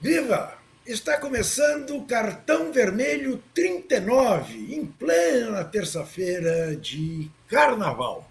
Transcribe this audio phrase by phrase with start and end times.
[0.00, 0.56] Viva!
[0.86, 8.30] Está começando o Cartão Vermelho 39, em plena terça-feira de carnaval.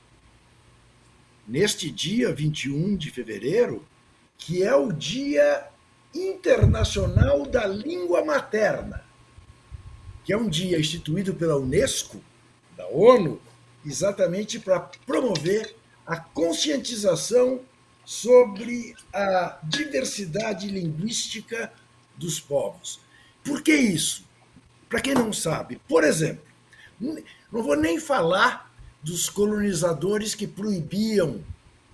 [1.45, 3.85] Neste dia 21 de fevereiro,
[4.37, 5.67] que é o Dia
[6.13, 9.03] Internacional da Língua Materna,
[10.23, 12.23] que é um dia instituído pela Unesco,
[12.77, 13.41] da ONU,
[13.85, 17.61] exatamente para promover a conscientização
[18.03, 21.71] sobre a diversidade linguística
[22.15, 22.99] dos povos.
[23.43, 24.25] Por que isso?
[24.87, 26.43] Para quem não sabe, por exemplo,
[26.99, 31.43] não vou nem falar dos colonizadores que proibiam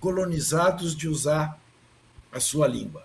[0.00, 1.58] colonizados de usar
[2.30, 3.04] a sua língua.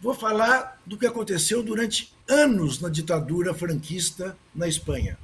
[0.00, 5.18] Vou falar do que aconteceu durante anos na ditadura franquista na Espanha.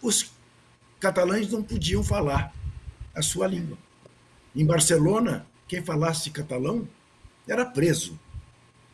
[0.00, 0.30] Os
[1.00, 2.54] catalães não podiam falar
[3.14, 3.78] a sua língua.
[4.54, 6.86] Em Barcelona, quem falasse catalão
[7.48, 8.18] era preso.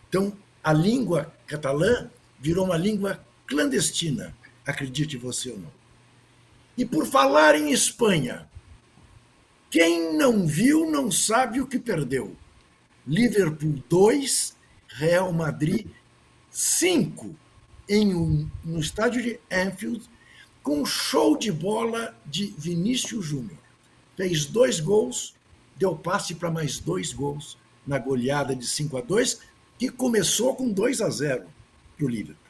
[0.09, 0.33] Então,
[0.63, 5.73] a língua catalã virou uma língua clandestina, acredite você ou não.
[6.77, 8.49] E por falar em Espanha,
[9.71, 12.37] quem não viu não sabe o que perdeu.
[13.07, 14.57] Liverpool 2,
[14.89, 15.87] Real Madrid
[16.51, 17.35] 5
[17.89, 20.09] em um, no estádio de Anfield,
[20.67, 23.57] com um show de bola de Vinícius Júnior.
[24.17, 25.33] Fez dois gols,
[25.77, 29.43] deu passe para mais dois gols na goleada de 5 a 2,
[29.79, 31.47] que começou com 2 a 0
[31.97, 32.43] para o Liverpool.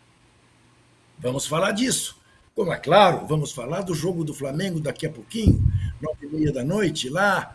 [1.18, 2.18] Vamos falar disso.
[2.54, 5.62] Como é claro, vamos falar do jogo do Flamengo daqui a pouquinho,
[6.00, 7.54] nove e meia da noite, lá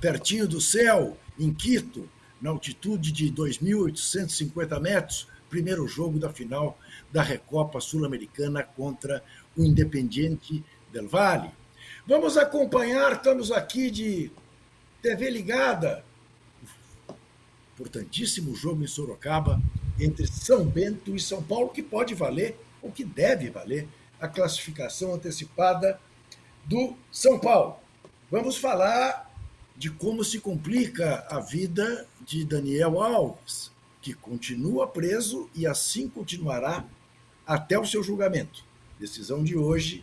[0.00, 2.10] pertinho do céu, em Quito,
[2.42, 6.76] na altitude de 2.850 metros, primeiro jogo da final
[7.12, 11.50] da Recopa Sul-Americana contra o Independiente del Valle.
[12.06, 14.30] Vamos acompanhar, estamos aqui de
[15.02, 16.04] TV ligada,
[17.74, 19.60] importantíssimo jogo em Sorocaba
[19.98, 23.88] entre São Bento e São Paulo, que pode valer, ou que deve valer,
[24.20, 25.98] a classificação antecipada
[26.64, 27.76] do São Paulo.
[28.30, 29.30] Vamos falar
[29.76, 36.84] de como se complica a vida de Daniel Alves, que continua preso e assim continuará
[37.46, 38.64] até o seu julgamento.
[39.04, 40.02] Decisão de hoje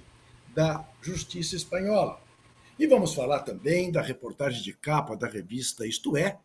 [0.53, 2.21] da Justiça Espanhola.
[2.77, 6.37] E vamos falar também da reportagem de capa da revista Isto É,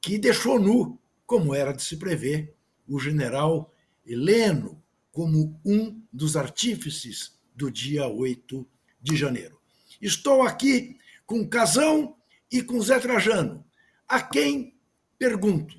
[0.00, 2.54] que deixou nu, como era de se prever,
[2.86, 3.74] o general
[4.06, 8.64] Heleno como um dos artífices do dia 8
[9.02, 9.60] de janeiro.
[10.00, 12.14] Estou aqui com Casão
[12.48, 13.64] e com Zé Trajano,
[14.06, 14.78] a quem
[15.18, 15.74] pergunto: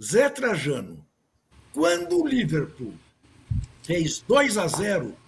[0.00, 1.04] Zé Trajano,
[1.72, 2.94] quando o Liverpool
[3.82, 5.25] fez 2 a 0,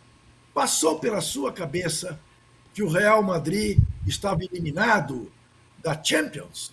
[0.59, 2.19] passou pela sua cabeça
[2.75, 5.31] que o Real Madrid estava eliminado
[5.81, 6.73] da Champions?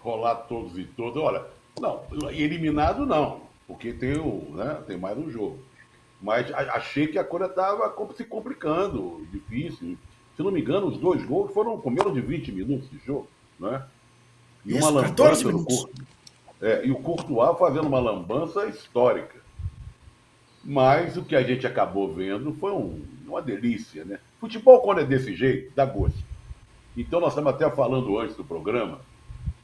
[0.00, 1.22] Rolar todos e todos.
[1.22, 1.44] Olha,
[1.78, 2.02] não,
[2.32, 5.60] eliminado não, porque tem, o, né, tem mais um jogo.
[6.20, 9.96] Mas achei que a coisa estava se complicando, difícil.
[10.36, 13.28] Se não me engano, os dois gols foram com menos de 20 minutos de jogo,
[13.60, 13.86] né?
[14.66, 16.02] E Isso, uma lambança no corpo.
[16.60, 19.39] É, e o Courtois fazendo uma lambança histórica.
[20.62, 24.18] Mas o que a gente acabou vendo foi um, uma delícia, né?
[24.38, 26.22] Futebol, quando é desse jeito, dá gosto.
[26.96, 29.00] Então, nós estamos até falando antes do programa,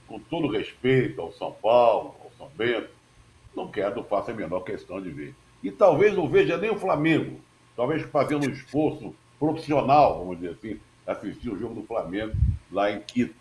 [0.07, 2.89] com todo respeito ao São Paulo, ao São Bento,
[3.55, 5.34] não quero, não faço a menor questão de ver.
[5.62, 7.41] E talvez não veja nem o Flamengo,
[7.75, 12.34] talvez fazendo um esforço profissional, vamos dizer assim, assistir o jogo do Flamengo
[12.71, 13.34] lá em Quito.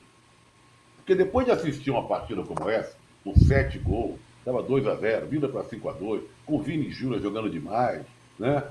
[0.97, 5.27] Porque depois de assistir uma partida como essa, com sete gols, estava 2 a 0
[5.27, 8.03] vinda para 5 a 2 com o Vini Júnior jogando demais,
[8.37, 8.63] né?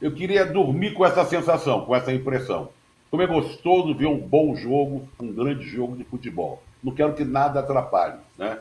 [0.00, 2.70] Eu queria dormir com essa sensação, com essa impressão.
[3.10, 6.62] Como é gostoso ver um bom jogo, um grande jogo de futebol.
[6.82, 8.58] Não quero que nada atrapalhe, né?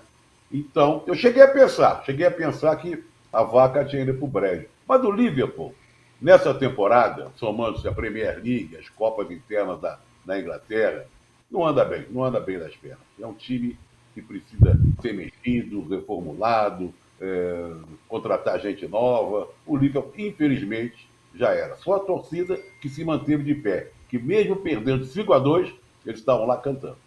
[0.51, 4.27] Então, eu cheguei a pensar, cheguei a pensar que a vaca tinha ido para o
[4.27, 4.65] brejo.
[4.87, 5.73] Mas o Liverpool,
[6.21, 11.05] Nessa temporada, somando-se a Premier League, as Copas internas da, da Inglaterra,
[11.49, 12.99] não anda bem, não anda bem das pernas.
[13.17, 13.79] É um time
[14.13, 17.71] que precisa ser mexido, reformulado, é,
[18.07, 19.47] contratar gente nova.
[19.65, 21.75] O Liverpool, infelizmente, já era.
[21.77, 25.73] Só a torcida que se manteve de pé, que mesmo perdendo 5 a 2
[26.05, 26.97] eles estavam lá cantando.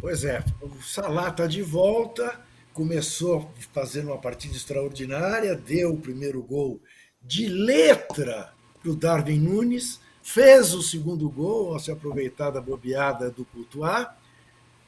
[0.00, 2.40] Pois é, o Salah está de volta,
[2.72, 6.80] começou fazendo uma partida extraordinária, deu o primeiro gol
[7.20, 13.30] de letra para o Darwin Nunes, fez o segundo gol ao se aproveitar da bobeada
[13.30, 14.06] do Courtois,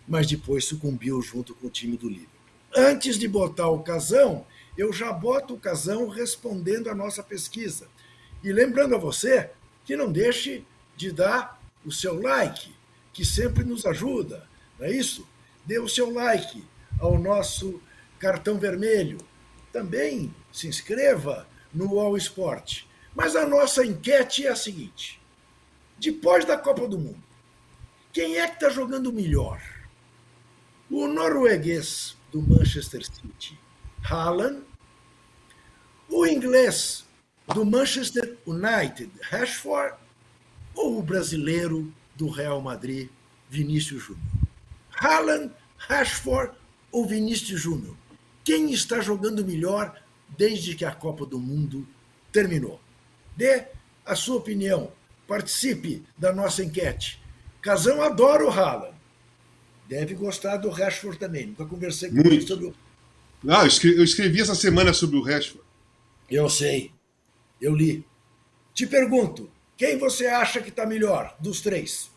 [0.06, 2.31] mas depois sucumbiu junto com o time do Liverpool.
[2.74, 4.46] Antes de botar o Casão,
[4.78, 7.86] eu já boto o Casão respondendo a nossa pesquisa.
[8.42, 9.50] E lembrando a você
[9.84, 10.64] que não deixe
[10.96, 12.74] de dar o seu like,
[13.12, 14.48] que sempre nos ajuda,
[14.78, 15.28] não é isso?
[15.66, 16.64] Dê o seu like
[16.98, 17.80] ao nosso
[18.18, 19.18] cartão vermelho.
[19.70, 22.84] Também se inscreva no All Sport.
[23.14, 25.20] Mas a nossa enquete é a seguinte:
[25.98, 27.22] depois da Copa do Mundo,
[28.12, 29.62] quem é que está jogando melhor?
[30.90, 33.58] O norueguês do Manchester City,
[34.02, 34.62] Haaland,
[36.08, 37.04] o inglês
[37.54, 39.94] do Manchester United, Rashford,
[40.74, 43.10] ou o brasileiro do Real Madrid,
[43.50, 44.24] Vinícius Júnior?
[44.90, 46.54] Haaland, Rashford
[46.90, 47.96] ou Vinícius Júnior?
[48.44, 50.00] Quem está jogando melhor
[50.36, 51.86] desde que a Copa do Mundo
[52.32, 52.80] terminou?
[53.36, 53.66] Dê
[54.04, 54.92] a sua opinião.
[55.26, 57.22] Participe da nossa enquete.
[57.60, 58.96] Casão adora o Haaland.
[59.92, 61.48] Deve gostar do Rashford também.
[61.48, 62.32] Nunca conversei com Muito.
[62.32, 62.74] ele sobre o.
[63.44, 65.62] Não, eu escrevi, eu escrevi essa semana sobre o Rashford.
[66.30, 66.90] Eu sei.
[67.60, 68.02] Eu li.
[68.72, 72.10] Te pergunto, quem você acha que está melhor dos três?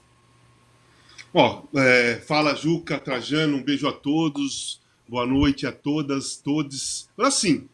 [1.34, 7.10] Ó, é, fala Juca, Trajano, um beijo a todos, boa noite a todas, todos.
[7.18, 7.68] Assim,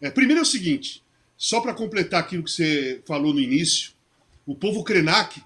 [0.00, 1.04] é, primeiro é o seguinte,
[1.36, 3.92] só para completar aquilo que você falou no início,
[4.46, 5.42] o povo Krenak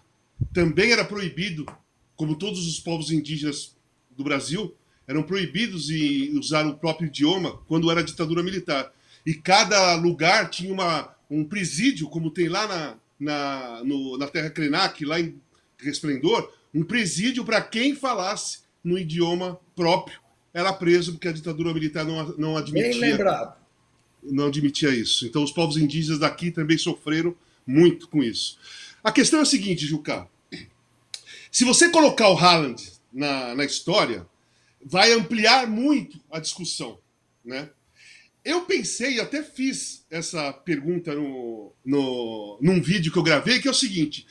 [0.55, 1.67] também era proibido,
[2.15, 3.75] como todos os povos indígenas
[4.17, 4.75] do Brasil,
[5.07, 8.93] eram proibidos de usar o próprio idioma quando era ditadura militar.
[9.25, 14.51] E cada lugar tinha uma, um presídio, como tem lá na, na, no, na Terra
[14.51, 15.41] Krenak, lá em
[15.79, 20.19] Resplendor, um presídio para quem falasse no idioma próprio
[20.57, 23.57] era preso porque a ditadura militar não, não Bem admitia lembrado.
[24.23, 25.27] não admitia isso.
[25.27, 27.37] Então os povos indígenas daqui também sofreram
[27.67, 28.59] muito com isso.
[29.05, 30.27] A questão é a seguinte, Juca.
[31.53, 32.83] Se você colocar o Haaland
[33.17, 34.27] na, na história,
[34.85, 36.99] vai ampliar muito a discussão,
[37.45, 37.71] né?
[38.45, 43.71] Eu pensei, até fiz essa pergunta no, no, num vídeo que eu gravei, que é
[43.71, 44.25] o seguinte: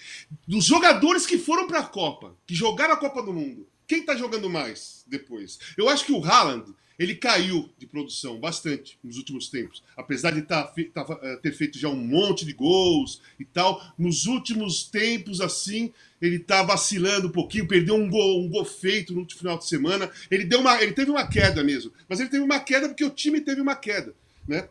[0.48, 4.16] dos jogadores que foram para a Copa, que jogaram a Copa do Mundo, quem está
[4.16, 5.60] jogando mais depois?
[5.76, 9.84] Eu acho que o Haaland ele caiu de produção bastante nos últimos tempos.
[9.96, 10.64] Apesar de tá,
[10.94, 11.06] tá,
[11.42, 16.64] ter feito já um monte de gols e tal, nos últimos tempos, assim, ele tá
[16.64, 20.10] vacilando um pouquinho, perdeu um gol, um gol feito no último final de semana.
[20.32, 23.10] Ele, deu uma, ele teve uma queda mesmo, mas ele teve uma queda porque o
[23.10, 24.14] time teve uma queda.
[24.48, 24.70] Né?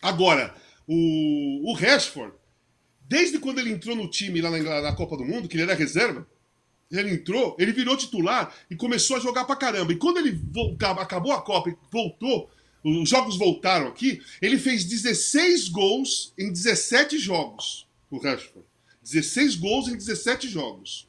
[0.00, 0.54] Agora,
[0.86, 2.32] o, o Rashford,
[3.06, 5.74] desde quando ele entrou no time lá na, na Copa do Mundo, que ele era
[5.74, 6.26] reserva,
[6.90, 9.92] ele entrou, ele virou titular e começou a jogar pra caramba.
[9.92, 10.40] E quando ele
[10.98, 12.50] acabou a Copa e voltou,
[12.82, 18.66] os jogos voltaram aqui, ele fez 16 gols em 17 jogos, o Rashford.
[19.02, 21.08] 16 gols em 17 jogos.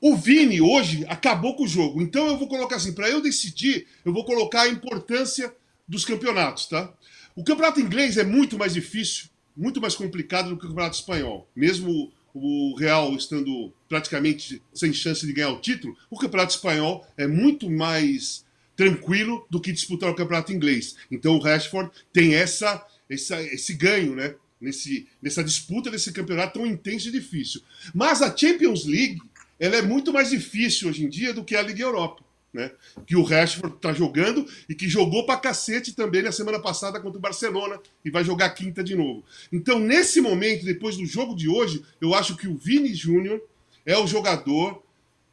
[0.00, 2.02] O Vini hoje acabou com o jogo.
[2.02, 5.54] Então eu vou colocar assim, para eu decidir, eu vou colocar a importância
[5.86, 6.92] dos campeonatos, tá?
[7.36, 11.48] O campeonato inglês é muito mais difícil, muito mais complicado do que o campeonato espanhol.
[11.54, 17.26] Mesmo o Real estando praticamente sem chance de ganhar o título, o campeonato espanhol é
[17.26, 18.44] muito mais
[18.76, 20.96] tranquilo do que disputar o campeonato inglês.
[21.10, 24.34] Então o Rashford tem essa, essa esse ganho, né?
[24.60, 27.60] Nesse, nessa disputa desse campeonato tão intenso e difícil.
[27.92, 29.18] Mas a Champions League
[29.58, 32.22] ela é muito mais difícil hoje em dia do que a Liga Europa.
[32.52, 32.70] Né?
[33.06, 37.18] Que o Rashford está jogando e que jogou pra cacete também na semana passada contra
[37.18, 39.24] o Barcelona e vai jogar quinta de novo.
[39.50, 43.40] Então, nesse momento, depois do jogo de hoje, eu acho que o Vini Júnior
[43.86, 44.82] é o jogador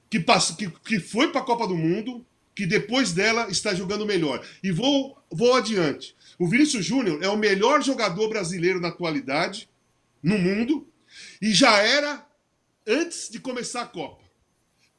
[0.09, 4.05] que, passa, que, que foi para a Copa do Mundo, que depois dela está jogando
[4.05, 4.45] melhor.
[4.63, 6.15] E vou, vou adiante.
[6.38, 9.69] O Vinícius Júnior é o melhor jogador brasileiro na atualidade,
[10.23, 10.88] no mundo,
[11.41, 12.25] e já era
[12.88, 14.28] antes de começar a Copa.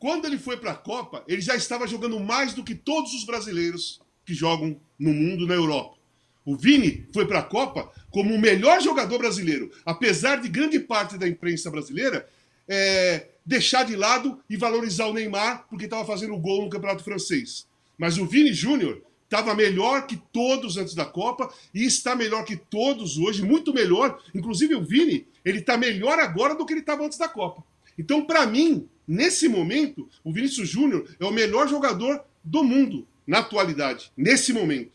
[0.00, 3.23] Quando ele foi para a Copa, ele já estava jogando mais do que todos os
[3.23, 5.99] brasileiros que jogam no mundo, na Europa.
[6.42, 11.19] O Vini foi para a Copa como o melhor jogador brasileiro, apesar de grande parte
[11.19, 12.26] da imprensa brasileira
[12.66, 17.66] é, deixar de lado e valorizar o Neymar porque estava fazendo gol no Campeonato Francês.
[17.99, 22.57] Mas o Vini Júnior estava melhor que todos antes da Copa e está melhor que
[22.57, 24.19] todos hoje, muito melhor.
[24.35, 27.62] Inclusive o Vini, ele está melhor agora do que ele estava antes da Copa.
[27.99, 33.40] Então, para mim, nesse momento, o Vinícius Júnior é o melhor jogador do mundo na
[33.40, 34.92] atualidade, nesse momento.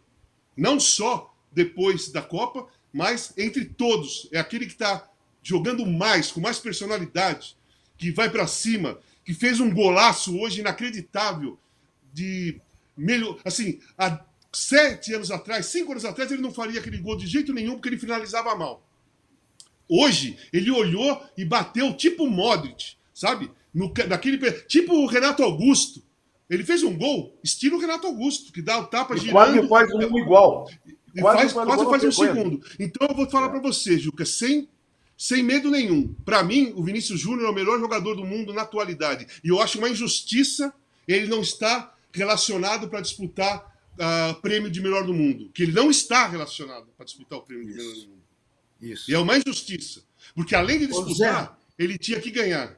[0.55, 4.29] Não só depois da Copa, mas entre todos.
[4.31, 5.05] É aquele que está
[5.43, 7.57] jogando mais, com mais personalidade,
[7.98, 11.60] que vai para cima, que fez um golaço hoje inacreditável
[12.13, 12.62] de
[12.95, 17.27] melhor, assim, há sete anos atrás, cinco anos atrás, ele não faria aquele gol de
[17.27, 18.81] jeito nenhum porque ele finalizava mal.
[19.89, 23.51] Hoje, ele olhou e bateu tipo Modric, sabe?
[23.75, 26.01] No, naquele, tipo o Renato Augusto.
[26.50, 29.67] Ele fez um gol, estilo Renato Augusto, que dá o tapa e girando.
[29.67, 30.70] Quase faz um igual.
[31.13, 32.65] E quase faz, quase faz um segundo.
[32.79, 34.70] Então eu vou falar para você, Juca, sem,
[35.17, 36.13] sem medo nenhum.
[36.24, 39.27] Para mim, o Vinícius Júnior é o melhor jogador do mundo na atualidade.
[39.44, 40.74] E eu acho uma injustiça
[41.08, 45.50] ele não estar relacionado para disputar o uh, prêmio de melhor do mundo.
[45.53, 47.77] Que ele não está relacionado para disputar o prêmio Isso.
[47.77, 48.24] de melhor do mundo.
[48.82, 49.12] Isso.
[49.12, 50.03] E é uma injustiça.
[50.34, 52.77] Porque além de disputar, ele tinha que ganhar.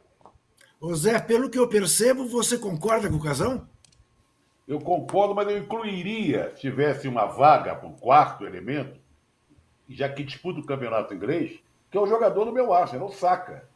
[0.80, 3.68] Ô Zé, pelo que eu percebo, você concorda com o Casão?
[4.68, 9.00] Eu concordo, mas eu incluiria, se tivesse uma vaga para o quarto elemento,
[9.90, 13.68] já que disputa o campeonato inglês, que é o jogador do meu Arsenal, o Saka,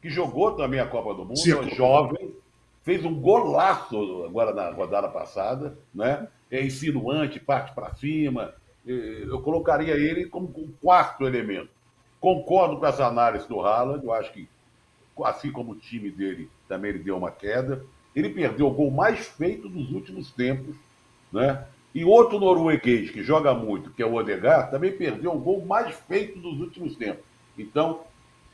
[0.00, 2.34] que jogou também a Copa do Mundo, Sim, é jovem,
[2.82, 6.28] fez um golaço agora na rodada passada, né?
[6.50, 8.54] É insinuante, parte para cima.
[8.86, 11.70] Eu colocaria ele como um quarto elemento.
[12.20, 14.48] Concordo com as análises do Haaland, eu acho que,
[15.24, 17.84] assim como o time dele, também ele deu uma queda.
[18.14, 20.76] Ele perdeu o gol mais feito dos últimos tempos,
[21.32, 21.64] né?
[21.94, 25.94] E outro norueguês que joga muito, que é o Odegaard, também perdeu o gol mais
[26.06, 27.24] feito dos últimos tempos.
[27.56, 28.00] Então,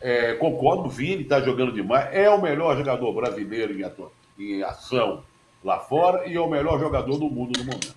[0.00, 2.08] é, concordo, o Vini está jogando demais.
[2.12, 3.84] É o melhor jogador brasileiro em,
[4.38, 5.24] em ação
[5.62, 7.94] lá fora e é o melhor jogador do mundo no momento.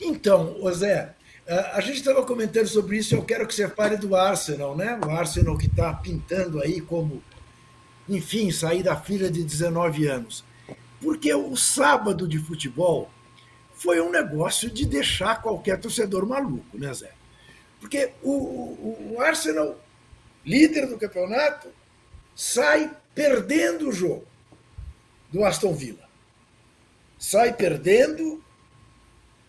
[0.00, 1.14] Então, Zé,
[1.46, 4.98] a gente estava comentando sobre isso, eu quero que você fale do Arsenal, né?
[5.04, 7.22] O Arsenal que está pintando aí como,
[8.08, 10.44] enfim, sair da fila de 19 anos.
[11.00, 13.10] Porque o sábado de futebol
[13.74, 17.12] foi um negócio de deixar qualquer torcedor maluco, né, Zé?
[17.80, 19.78] Porque o, o, o Arsenal,
[20.44, 21.68] líder do campeonato,
[22.34, 24.26] sai perdendo o jogo
[25.30, 26.08] do Aston Villa.
[27.18, 28.42] Sai perdendo,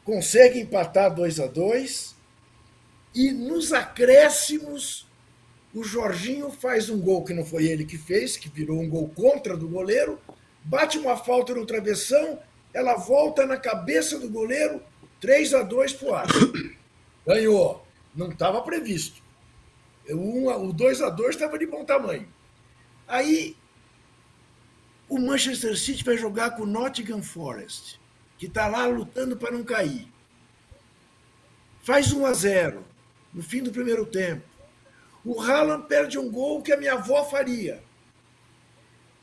[0.03, 2.15] consegue empatar 2 a 2
[3.13, 5.04] e nos acréscimos
[5.75, 9.10] o Jorginho faz um gol que não foi ele que fez, que virou um gol
[9.10, 10.17] contra do goleiro,
[10.63, 12.39] bate uma falta no travessão,
[12.74, 14.82] ela volta na cabeça do goleiro,
[15.20, 16.50] 3 a 2 para o Arsenal.
[17.27, 17.86] Ganhou.
[18.15, 19.22] Não estava previsto.
[20.10, 22.27] o 2 a 2 estava de bom tamanho.
[23.05, 23.58] Aí
[25.10, 28.00] o Manchester City vai jogar com o Nottingham Forest,
[28.38, 30.08] que está lá lutando para não cair.
[31.84, 32.86] Faz 1 a 0
[33.34, 34.54] no fim do primeiro tempo.
[35.25, 37.84] O Haaland perde um gol que a minha avó faria.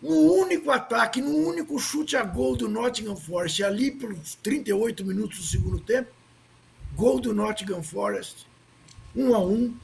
[0.00, 5.38] No único ataque, no único chute a gol do Nottingham Forest, ali pelos 38 minutos
[5.38, 6.10] do segundo tempo,
[6.96, 8.50] gol do Nottingham Forest
[9.14, 9.74] um a um.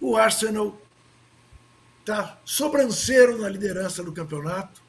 [0.00, 0.76] O Arsenal
[2.00, 4.80] está sobranceiro na liderança do campeonato,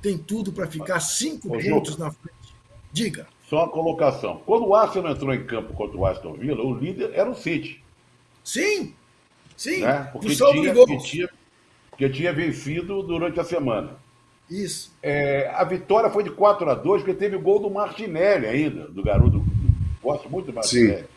[0.00, 2.54] tem tudo para ficar cinco Ô, pontos na frente.
[2.92, 3.26] Diga.
[3.48, 4.42] Só uma colocação.
[4.46, 7.84] Quando o Arsenal entrou em campo contra o Aston Villa, o líder era o City.
[8.42, 8.94] Sim,
[9.56, 9.80] sim.
[9.80, 10.08] Né?
[10.12, 11.28] Porque tinha, que tinha,
[11.96, 13.96] que tinha vencido durante a semana.
[14.50, 14.92] Isso.
[15.02, 18.88] É, a vitória foi de 4 a 2 porque teve o gol do Martinelli ainda,
[18.88, 19.44] do garoto.
[20.02, 21.02] Gosto muito do Martinelli.
[21.02, 21.16] Sim.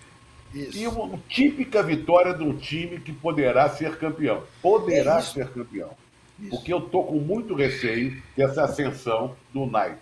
[0.53, 0.77] Isso.
[0.79, 4.43] E uma típica vitória de um time que poderá ser campeão.
[4.61, 5.91] Poderá é ser campeão.
[6.39, 6.49] Isso.
[6.51, 9.99] Porque eu estou com muito receio dessa ascensão do United.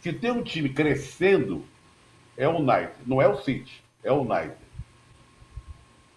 [0.00, 1.64] Se tem um time crescendo,
[2.36, 2.92] é o United.
[3.06, 4.54] Não é o City, é o United.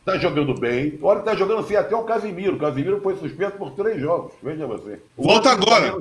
[0.06, 1.00] Está jogando bem.
[1.02, 2.58] Olha, está jogando assim até o Casimiro.
[2.58, 4.34] O Casimiro foi suspenso por três jogos.
[4.44, 5.02] Veja você.
[5.16, 5.96] O volta agora.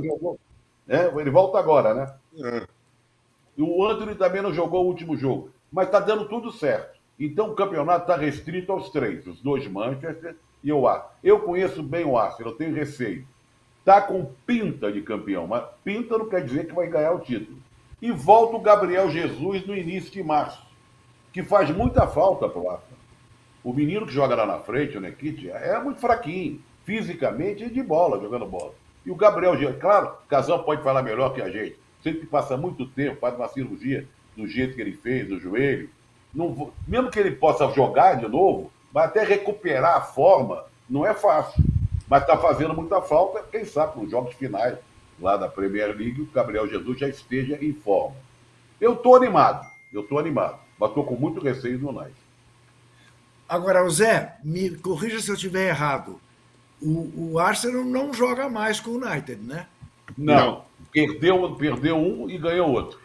[0.88, 2.14] É, ele volta agora, né?
[2.36, 2.66] É.
[3.56, 5.50] E o Anthony também não jogou o último jogo.
[5.70, 6.98] Mas está dando tudo certo.
[7.18, 11.14] Então o campeonato está restrito aos três, os dois Manchester e o Arsenal.
[11.22, 13.24] Eu conheço bem o Arsenal, eu tenho receio.
[13.78, 17.58] Está com pinta de campeão, mas pinta não quer dizer que vai ganhar o título.
[18.00, 20.60] E volta o Gabriel Jesus no início de março,
[21.32, 22.91] que faz muita falta para o Arsenal.
[23.64, 27.82] O menino que joga lá na frente, o Nekit, é muito fraquinho, fisicamente e de
[27.82, 28.74] bola, jogando bola.
[29.04, 31.76] E o Gabriel Jesus, claro, o Casão pode falar melhor que a gente.
[32.02, 35.88] Sempre passa muito tempo, faz uma cirurgia do jeito que ele fez, do joelho,
[36.34, 41.12] não, mesmo que ele possa jogar de novo, mas até recuperar a forma não é
[41.12, 41.62] fácil.
[42.08, 44.78] Mas está fazendo muita falta, quem sabe nos jogos finais
[45.20, 48.16] lá da Premier League, o Gabriel Jesus já esteja em forma.
[48.80, 52.21] Eu estou animado, eu estou animado, mas estou com muito receio no United.
[53.52, 56.18] Agora, Zé, me corrija se eu estiver errado.
[56.80, 59.66] O, o, Arsenal não joga mais com o United, né?
[60.16, 60.64] Não, não.
[60.90, 62.98] Perdeu, perdeu um e ganhou outro.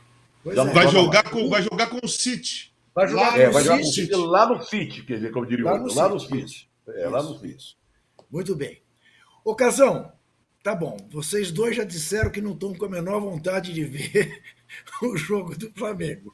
[0.46, 0.56] É.
[0.56, 2.74] Vai, jogar com, vai jogar com o City.
[2.96, 4.16] Vai jogar, lá, é, vai jogar City.
[4.16, 5.88] lá no City, quer dizer, como diria lá outro.
[5.90, 6.70] No lá no City.
[6.88, 7.78] É, isso, lá no City.
[8.32, 8.82] Muito bem.
[9.44, 10.14] Ocasão,
[10.64, 10.96] tá bom.
[11.12, 14.42] Vocês dois já disseram que não estão com a menor vontade de ver
[15.04, 16.34] o jogo do Flamengo.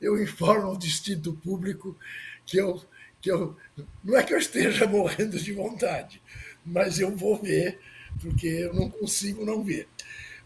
[0.00, 1.98] Eu informo ao distinto público
[2.46, 2.82] que eu,
[3.20, 3.56] que eu.
[4.02, 6.22] Não é que eu esteja morrendo de vontade,
[6.64, 7.78] mas eu vou ver,
[8.20, 9.88] porque eu não consigo não ver.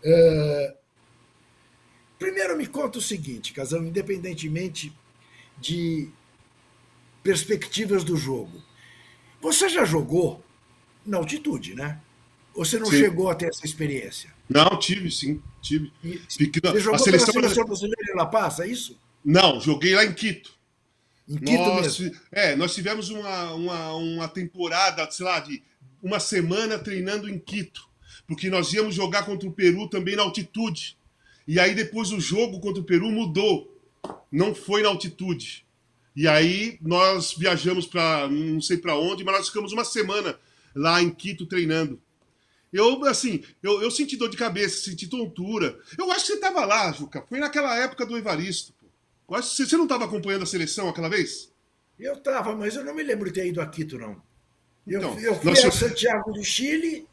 [0.02, 0.80] Uh,
[2.20, 4.92] Primeiro, me conta o seguinte, Casão, independentemente
[5.58, 6.10] de
[7.22, 8.62] perspectivas do jogo.
[9.40, 10.44] Você já jogou
[11.04, 11.98] na altitude, né?
[12.54, 12.98] Ou você não sim.
[12.98, 14.30] chegou a ter essa experiência?
[14.46, 15.42] Não, tive, sim.
[15.62, 15.90] Tive.
[16.04, 18.98] E, você jogou a seleção, seleção brasileira em La Paz, é isso?
[19.24, 20.52] Não, joguei lá em Quito.
[21.30, 22.20] Em Quito nós, mesmo?
[22.32, 25.62] É, nós tivemos uma, uma, uma temporada, sei lá, de
[26.02, 27.88] uma semana treinando em Quito.
[28.26, 30.96] Porque nós íamos jogar contra o Peru também na altitude.
[31.46, 33.80] E aí depois o jogo contra o Peru mudou.
[34.30, 35.64] Não foi na altitude.
[36.16, 40.36] E aí nós viajamos para não sei para onde, mas nós ficamos uma semana
[40.74, 42.00] lá em Quito treinando.
[42.72, 45.78] Eu, assim, eu, eu senti dor de cabeça, senti tontura.
[45.96, 47.24] Eu acho que você estava lá, Juca.
[47.28, 48.72] Foi naquela época do Evaristo.
[49.30, 51.52] Eu acho que você não estava acompanhando a seleção aquela vez?
[51.96, 54.20] Eu estava, mas eu não me lembro de ter ido a Quito, não.
[54.84, 55.64] Eu, então, eu fui nós...
[55.64, 57.06] a Santiago do Chile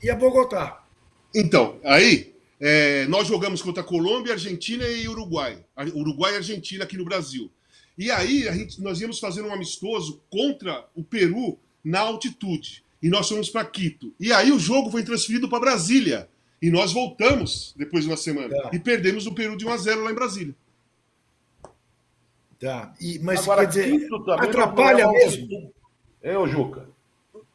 [0.00, 0.84] e a Bogotá.
[1.34, 5.58] Então, aí é, nós jogamos contra Colômbia, Argentina e Uruguai.
[5.92, 7.50] Uruguai e Argentina aqui no Brasil.
[7.98, 12.84] E aí a gente, nós íamos fazer um amistoso contra o Peru na altitude.
[13.02, 14.14] E nós fomos para Quito.
[14.20, 16.28] E aí o jogo foi transferido para Brasília.
[16.62, 18.50] E nós voltamos depois de uma semana.
[18.50, 18.70] Tá.
[18.72, 20.54] E perdemos o Peru de 1 a 0 lá em Brasília.
[22.60, 22.94] Tá.
[23.00, 24.08] E, mas Agora, quer dizer,
[24.38, 25.72] atrapalha é mesmo.
[26.22, 26.88] É, o Juca.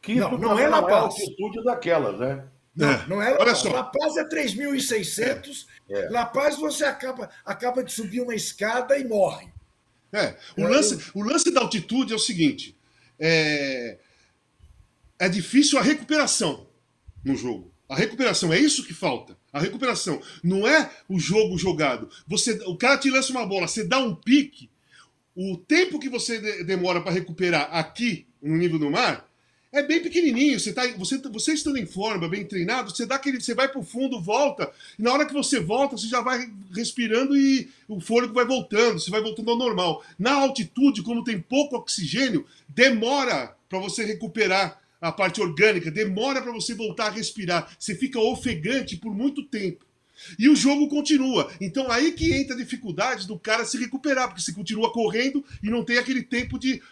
[0.00, 0.90] Quito não, não é La Paz.
[0.90, 2.44] Não é a altitude daquelas, né?
[2.74, 3.06] Não, é.
[3.06, 3.58] não é La Olha Paz.
[3.58, 3.72] Só.
[3.72, 5.66] La Paz é 3.600.
[5.88, 6.00] É.
[6.00, 6.08] é.
[6.10, 9.48] La Paz você acaba, acaba de subir uma escada e morre.
[10.12, 10.36] É.
[10.56, 12.76] O, lance, o lance da altitude é o seguinte:
[13.18, 13.98] é,
[15.18, 16.66] é difícil a recuperação
[17.24, 17.72] no jogo.
[17.88, 19.36] A recuperação é isso que falta.
[19.52, 22.08] A recuperação não é o jogo jogado.
[22.26, 24.70] Você, o cara te lança uma bola, você dá um pique,
[25.34, 29.28] o tempo que você demora para recuperar aqui no nível do mar
[29.72, 30.60] é bem pequenininho.
[30.60, 33.80] Você, tá, você, você estando em forma, bem treinado, você dá aquele, você vai para
[33.80, 34.70] o fundo, volta.
[34.98, 39.00] E na hora que você volta, você já vai respirando e o fôlego vai voltando,
[39.00, 40.04] você vai voltando ao normal.
[40.18, 46.52] Na altitude, como tem pouco oxigênio, demora para você recuperar a parte orgânica, demora para
[46.52, 47.74] você voltar a respirar.
[47.78, 49.84] Você fica ofegante por muito tempo.
[50.38, 51.50] E o jogo continua.
[51.60, 55.70] Então aí que entra a dificuldade do cara se recuperar, porque você continua correndo e
[55.70, 56.82] não tem aquele tempo de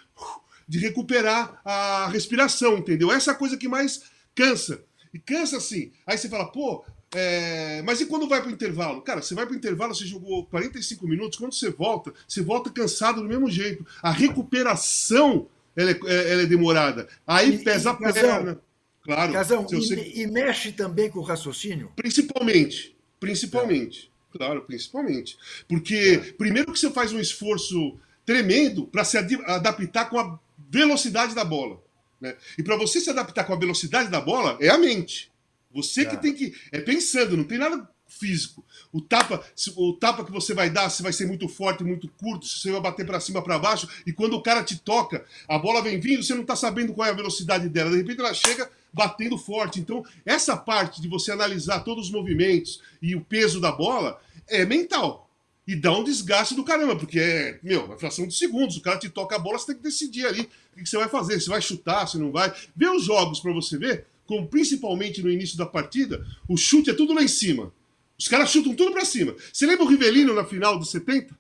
[0.71, 3.11] de recuperar a respiração, entendeu?
[3.11, 4.03] Essa é a coisa que mais
[4.37, 4.85] cansa.
[5.13, 5.91] E cansa assim.
[6.07, 7.83] Aí você fala, pô, é...
[7.83, 9.03] mas e quando vai para o intervalo?
[9.03, 12.71] Cara, você vai para o intervalo, você jogou 45 minutos, quando você volta, você volta
[12.71, 13.85] cansado do mesmo jeito.
[14.01, 17.09] A recuperação ela é, é ela é demorada.
[17.27, 18.61] Aí e, pesa e, a perna.
[19.03, 19.33] Claro.
[19.33, 20.13] Casão, e, você...
[20.15, 21.91] e, mexe também com o raciocínio?
[21.97, 22.97] Principalmente.
[23.21, 24.11] Principalmente.
[24.35, 24.39] É.
[24.39, 25.37] Claro, principalmente.
[25.69, 30.39] Porque, primeiro que você faz um esforço tremendo para se adaptar com a
[30.71, 31.83] velocidade da bola.
[32.21, 32.37] Né?
[32.57, 35.31] E para você se adaptar com a velocidade da bola, é a mente.
[35.73, 36.19] Você que é.
[36.19, 36.55] tem que.
[36.71, 38.65] É pensando, não tem nada físico.
[38.93, 39.45] O tapa,
[39.77, 42.73] o tapa que você vai dar, se vai ser muito forte, muito curto, se você
[42.73, 46.01] vai bater para cima, para baixo, e quando o cara te toca, a bola vem
[46.01, 47.91] vindo, você não está sabendo qual é a velocidade dela.
[47.91, 49.81] De repente ela chega batendo forte.
[49.81, 54.65] Então, essa parte de você analisar todos os movimentos e o peso da bola é
[54.65, 55.31] mental
[55.67, 58.77] e dá um desgaste do caramba, porque é, meu, uma fração de segundos.
[58.77, 61.09] O cara te toca a bola, você tem que decidir ali o que você vai
[61.09, 61.41] fazer.
[61.41, 62.53] Se vai chutar, se não vai.
[62.75, 66.93] Vê os jogos para você ver, como principalmente no início da partida, o chute é
[66.93, 67.73] tudo lá em cima.
[68.19, 69.35] Os caras chutam tudo para cima.
[69.53, 71.39] Você lembra o Rivelino na final dos 70?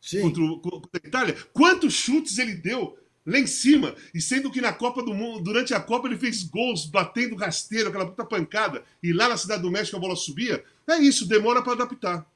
[0.00, 0.22] Sim.
[0.22, 1.36] Contra, o, contra a Itália?
[1.52, 3.94] Quantos chutes ele deu lá em cima?
[4.14, 7.88] E sendo que na Copa do Mundo, durante a Copa, ele fez gols batendo rasteiro,
[7.88, 10.64] aquela puta pancada, e lá na Cidade do México a bola subia.
[10.88, 12.26] É isso, demora para adaptar.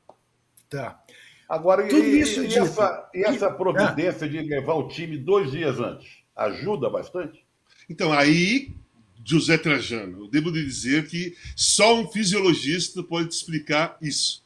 [0.68, 1.02] Tá.
[1.48, 5.78] Agora, Tudo e, isso e, essa, e essa providência de levar o time dois dias
[5.78, 7.44] antes ajuda bastante?
[7.88, 8.72] Então, aí,
[9.24, 14.42] José Trajano, eu devo dizer que só um fisiologista pode te explicar isso.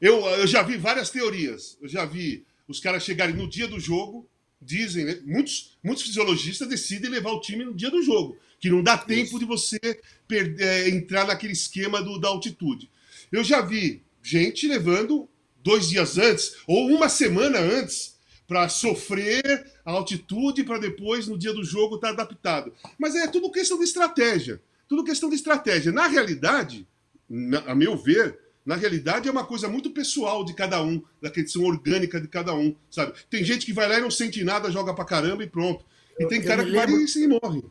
[0.00, 1.76] Eu, eu já vi várias teorias.
[1.80, 4.28] Eu já vi os caras chegarem no dia do jogo,
[4.60, 5.20] dizem, né?
[5.24, 9.30] muitos, muitos fisiologistas decidem levar o time no dia do jogo, que não dá tempo
[9.30, 9.38] isso.
[9.38, 9.78] de você
[10.26, 12.90] perder, é, entrar naquele esquema do, da altitude.
[13.30, 15.28] Eu já vi gente levando
[15.62, 18.16] dois dias antes ou uma semana antes
[18.46, 22.72] para sofrer a altitude para depois no dia do jogo estar tá adaptado.
[22.98, 24.60] Mas é tudo questão de estratégia.
[24.88, 25.90] Tudo questão de estratégia.
[25.90, 26.86] Na realidade,
[27.28, 31.30] na, a meu ver, na realidade é uma coisa muito pessoal de cada um, da
[31.30, 33.12] questão orgânica de cada um, sabe?
[33.30, 35.84] Tem gente que vai lá e não sente nada, joga pra caramba e pronto.
[36.18, 37.64] E tem cara que lembro, vai e morre.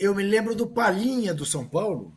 [0.00, 2.12] Eu me lembro do Palinha do São Paulo,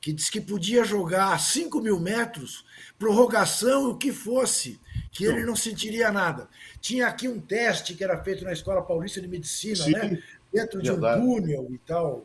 [0.00, 2.64] que disse que podia jogar a 5 mil metros,
[2.96, 4.78] prorrogação, o que fosse,
[5.10, 6.48] que ele não sentiria nada.
[6.80, 10.22] Tinha aqui um teste que era feito na Escola Paulista de Medicina, Sim, né?
[10.52, 11.20] dentro de verdade.
[11.20, 12.24] um túnel e tal.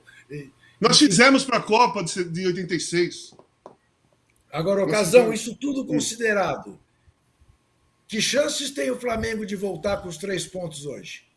[0.79, 3.33] Nós fizemos para a Copa de 86.
[4.51, 6.79] Agora, ocasião, isso tudo considerado,
[8.07, 11.29] que chances tem o Flamengo de voltar com os três pontos hoje?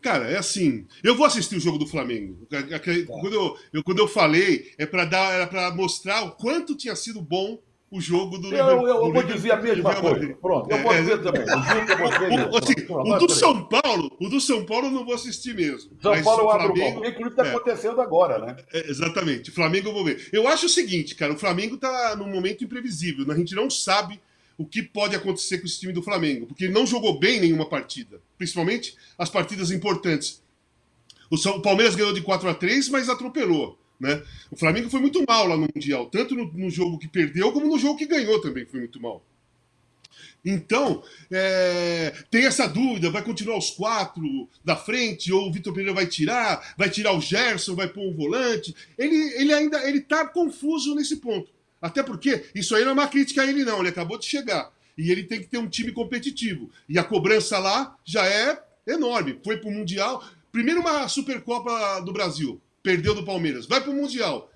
[0.00, 0.86] Cara, é assim.
[1.02, 2.46] Eu vou assistir o jogo do Flamengo.
[2.46, 2.62] Tá.
[3.06, 6.94] Quando, eu, eu, quando eu falei, é para dar, era para mostrar o quanto tinha
[6.94, 7.58] sido bom
[7.94, 10.34] o jogo do Eu, eu, eu vou dizer a mesma coisa.
[10.34, 11.44] Pronto, eu vou é, dizer também.
[11.44, 15.92] O, assim, o do São Paulo, o do São Paulo eu não vou assistir mesmo.
[16.02, 17.08] São Paulo eu abro Flamengo, mão.
[17.08, 18.56] Inclusive está é, acontecendo agora, né?
[18.72, 19.52] É, exatamente.
[19.52, 20.28] Flamengo eu vou ver.
[20.32, 23.30] Eu acho o seguinte, cara, o Flamengo está num momento imprevisível.
[23.30, 24.20] A gente não sabe
[24.58, 27.68] o que pode acontecer com esse time do Flamengo, porque ele não jogou bem nenhuma
[27.68, 30.42] partida, principalmente as partidas importantes.
[31.30, 33.78] O, São, o Palmeiras ganhou de 4 a 3 mas atropelou.
[33.98, 34.22] Né?
[34.50, 37.66] O Flamengo foi muito mal lá no Mundial, tanto no, no jogo que perdeu, como
[37.66, 39.24] no jogo que ganhou também foi muito mal.
[40.44, 45.94] Então, é, tem essa dúvida: vai continuar os quatro da frente, ou o Vitor Pereira
[45.94, 48.74] vai tirar, vai tirar o Gerson, vai pôr um volante.
[48.98, 51.50] Ele, ele ainda ele está confuso nesse ponto.
[51.80, 53.80] Até porque isso aí não é uma crítica a ele, não.
[53.80, 54.70] Ele acabou de chegar.
[54.96, 56.70] E ele tem que ter um time competitivo.
[56.88, 59.38] E a cobrança lá já é enorme.
[59.44, 60.24] Foi para o Mundial.
[60.52, 62.60] Primeiro uma Supercopa do Brasil.
[62.84, 63.64] Perdeu do Palmeiras.
[63.64, 64.52] Vai para o Mundial.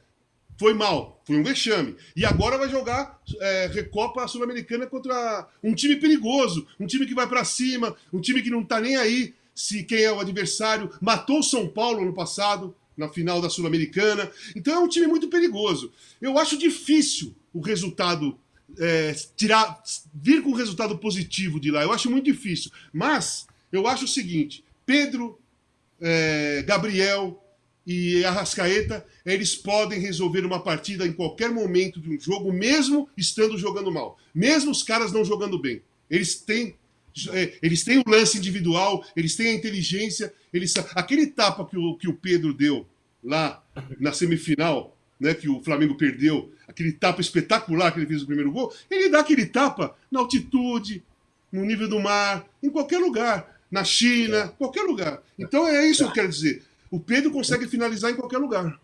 [0.59, 1.23] Foi mal.
[1.27, 1.97] Foi um vexame.
[2.15, 6.67] E agora vai jogar é, Recopa Sul-Americana contra um time perigoso.
[6.79, 7.97] Um time que vai para cima.
[8.13, 10.91] Um time que não está nem aí se quem é o adversário.
[11.01, 14.31] Matou o São Paulo no passado na final da Sul-Americana.
[14.55, 15.91] Então é um time muito perigoso.
[16.21, 18.39] Eu acho difícil o resultado
[18.79, 21.83] é, tirar, vir com um resultado positivo de lá.
[21.83, 22.71] Eu acho muito difícil.
[22.93, 25.41] Mas eu acho o seguinte: Pedro,
[25.99, 27.43] é, Gabriel
[27.89, 33.57] e Arrascaeta, eles podem resolver uma partida em qualquer momento de um jogo, mesmo estando
[33.57, 35.81] jogando mal, mesmo os caras não jogando bem.
[36.11, 36.77] Eles têm
[37.33, 41.97] é, eles têm o lance individual, eles têm a inteligência, eles aquele tapa que o,
[41.97, 42.87] que o Pedro deu
[43.25, 43.65] lá
[43.99, 48.53] na semifinal, né, que o Flamengo perdeu, aquele tapa espetacular que ele fez no primeiro
[48.53, 51.03] gol, ele dá aquele tapa na altitude,
[51.51, 55.23] no nível do mar, em qualquer lugar, na China, qualquer lugar.
[55.39, 56.68] Então é isso que eu quero dizer.
[56.91, 58.81] O Pedro consegue finalizar em qualquer lugar.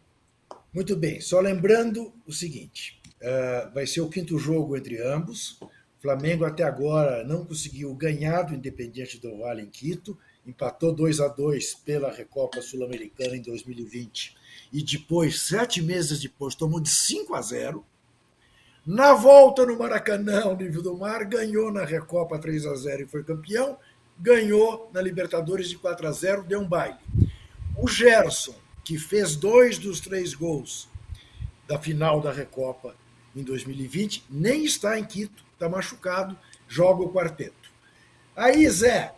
[0.73, 1.21] Muito bem.
[1.21, 5.59] Só lembrando o seguinte: uh, vai ser o quinto jogo entre ambos.
[6.01, 11.29] Flamengo até agora não conseguiu ganhar do Independiente do Vale em Quito, empatou 2 a
[11.29, 14.37] 2 pela Recopa Sul-Americana em 2020
[14.71, 17.87] e depois, sete meses depois, tomou de 5 a 0.
[18.85, 23.07] Na volta no Maracanã, o nível do mar, ganhou na Recopa 3 a 0 e
[23.07, 23.79] foi campeão,
[24.19, 26.99] ganhou na Libertadores de 4 a 0 deu um baile.
[27.77, 30.89] O Gerson, que fez dois dos três gols
[31.67, 32.95] da final da Recopa
[33.35, 37.73] em 2020, nem está em Quito, está machucado, joga o quarteto.
[38.37, 39.15] Aí, Zé,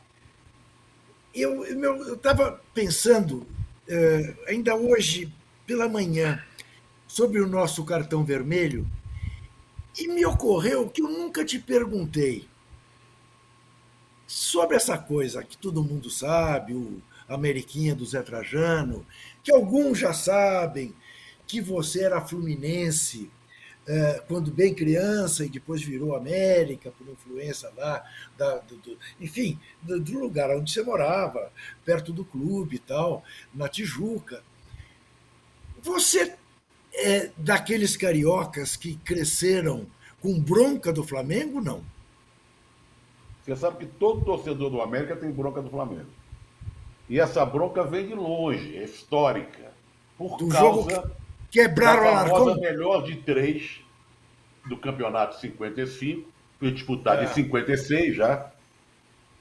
[1.34, 3.46] eu estava pensando,
[3.88, 5.32] eh, ainda hoje
[5.66, 6.42] pela manhã,
[7.06, 8.86] sobre o nosso cartão vermelho,
[9.98, 12.48] e me ocorreu que eu nunca te perguntei
[14.26, 19.06] sobre essa coisa que todo mundo sabe, o Ameriquinha do Zé Trajano,
[19.42, 20.94] que alguns já sabem
[21.46, 23.30] que você era fluminense
[23.86, 28.04] é, quando bem criança e depois virou América por influência lá,
[28.36, 31.52] da, do, do, enfim, do, do, lugar onde você morava,
[31.84, 33.22] perto do clube e tal,
[33.54, 34.42] na Tijuca.
[35.80, 36.34] Você
[36.94, 39.86] é daqueles cariocas que cresceram
[40.20, 41.84] com bronca do Flamengo, não?
[43.44, 46.10] Você sabe que todo torcedor do América tem bronca do Flamengo.
[47.08, 49.72] E essa bronca vem de longe, é histórica.
[50.18, 51.10] Por do causa
[51.50, 53.80] Quebraram a famosa melhor de três
[54.66, 57.24] do campeonato 55, foi disputado é.
[57.24, 58.50] em 56 já,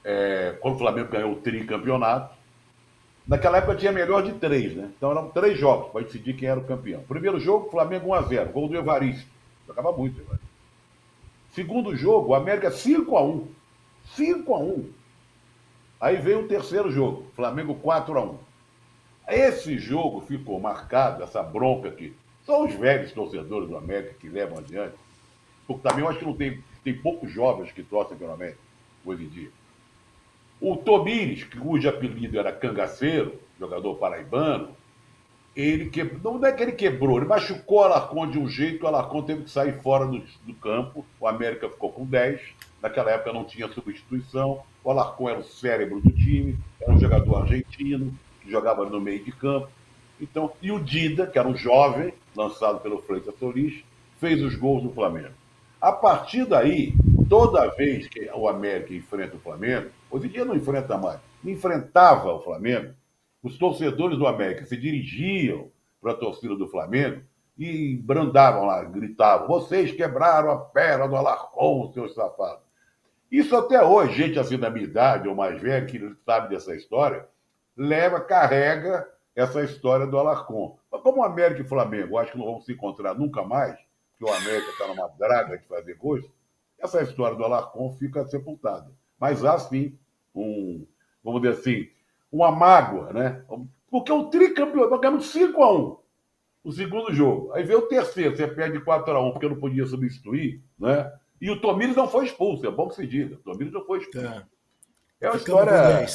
[0.04, 2.34] é, quando o Flamengo ganhou o tricampeonato.
[3.26, 4.90] Naquela época tinha melhor de três, né?
[4.96, 7.02] Então eram três jogos para decidir quem era o campeão.
[7.08, 9.26] Primeiro jogo, Flamengo 1x0, gol do Evaristo.
[9.66, 10.46] Jogava muito, Evaristo.
[11.50, 13.46] Segundo jogo, América 5x1.
[14.16, 14.84] 5x1.
[16.00, 18.36] Aí veio o terceiro jogo, Flamengo 4x1.
[19.28, 24.58] Esse jogo ficou marcado, essa bronca que são os velhos torcedores do América que levam
[24.58, 24.94] adiante.
[25.66, 28.58] Porque também eu acho que não tem, tem poucos jovens que torcem pelo América
[29.04, 29.50] hoje em dia.
[30.60, 34.76] O Tomires, cujo apelido era Cangaceiro, jogador paraibano,
[35.56, 38.86] ele quebrou, não é que ele quebrou, ele machucou o Alarcon de um jeito, o
[38.86, 42.40] Alarcon teve que sair fora do, do campo, o América ficou com 10,
[42.82, 47.38] naquela época não tinha substituição, o Alarcon era o cérebro do time, era um jogador
[47.38, 49.68] argentino, que jogava no meio de campo.
[50.20, 53.82] Então, e o Dida, que era um jovem, lançado pelo Freitas Solis,
[54.20, 55.34] fez os gols do Flamengo.
[55.80, 56.94] A partir daí,
[57.28, 62.32] toda vez que o América enfrenta o Flamengo, hoje em dia não enfrenta mais, enfrentava
[62.32, 62.94] o Flamengo,
[63.42, 65.68] os torcedores do América se dirigiam
[66.00, 67.22] para a torcida do Flamengo
[67.58, 72.65] e brandavam lá, gritavam: vocês quebraram a perna do Alarcon, seus safados.
[73.30, 77.26] Isso até hoje, gente assim da minha idade ou mais velha, que sabe dessa história,
[77.76, 80.78] leva, carrega essa história do Alarcon.
[80.90, 83.76] Mas como o América e Flamengo, acho que não vão se encontrar nunca mais,
[84.16, 86.26] que o América está numa draga de fazer coisa,
[86.78, 88.90] essa história do Alarcon fica sepultada.
[89.18, 89.98] Mas há sim
[90.34, 90.86] um,
[91.22, 91.88] vamos dizer assim,
[92.30, 93.42] uma mágoa, né?
[93.90, 95.96] Porque o tricampeão, nós ganhamos 5 a 1
[96.64, 97.52] o segundo jogo.
[97.52, 101.12] Aí veio o terceiro, você perde 4 a 1 porque não podia substituir, né?
[101.40, 103.34] E o Tomires não foi expulso, é bom que se diga.
[103.34, 104.26] O Tomires não foi expulso.
[104.26, 104.46] Tá.
[105.20, 106.06] É uma história.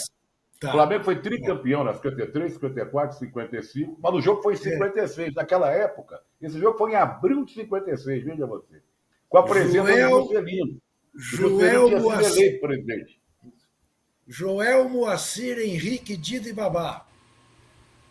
[0.60, 0.70] Tá.
[0.70, 5.30] O Flamengo foi tricampeão na 53, 54, 55, mas o jogo foi em 56.
[5.30, 5.32] É.
[5.32, 8.82] Naquela época, esse jogo foi em abril de 56, veja você.
[9.28, 10.82] Com a presença Joel, do Juscelino.
[11.16, 13.22] Joel Moacir, presidente.
[14.28, 17.08] Joel Moacir, Henrique, Dida e Babá.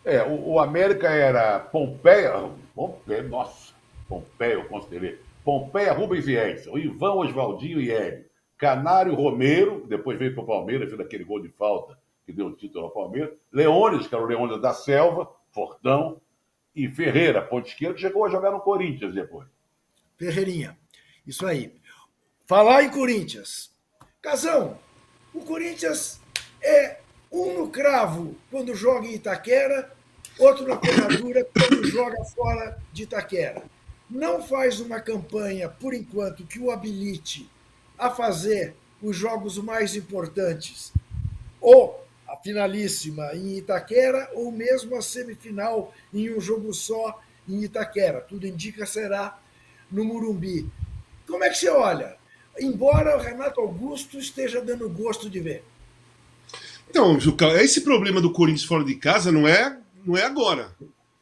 [0.03, 3.73] É, o, o, América era Pompeia, Pompeia, nossa,
[4.09, 5.19] Pompeia, eu considerei.
[5.43, 8.25] Pompeia, Rubens e Edson, Ivan, Oswaldinho e Hélio.
[8.57, 12.55] Canário Romero, depois veio para o Palmeiras, fez aquele gol de falta que deu o
[12.55, 13.31] título ao Palmeiras.
[13.51, 16.21] Leônidas, que era o Leônidas da Selva, Fortão.
[16.73, 19.45] E Ferreira, esquerda, que chegou a jogar no Corinthians depois.
[20.17, 20.77] Ferreirinha,
[21.27, 21.73] isso aí.
[22.45, 23.75] Falar em Corinthians.
[24.21, 24.77] Casão,
[25.33, 26.21] o Corinthians
[26.61, 26.99] é
[27.31, 29.91] um no cravo quando joga em Itaquera,
[30.37, 33.63] outro na ferradura quando joga fora de Itaquera.
[34.11, 37.49] Não faz uma campanha, por enquanto, que o habilite
[37.97, 40.91] a fazer os jogos mais importantes,
[41.61, 48.19] ou a finalíssima em Itaquera, ou mesmo a semifinal em um jogo só em Itaquera.
[48.19, 49.39] Tudo indica será
[49.89, 50.69] no Murumbi.
[51.25, 52.17] Como é que você olha?
[52.59, 55.63] Embora o Renato Augusto esteja dando gosto de ver.
[56.89, 60.75] Então, Juca, esse problema do Corinthians fora de casa não é, não é agora.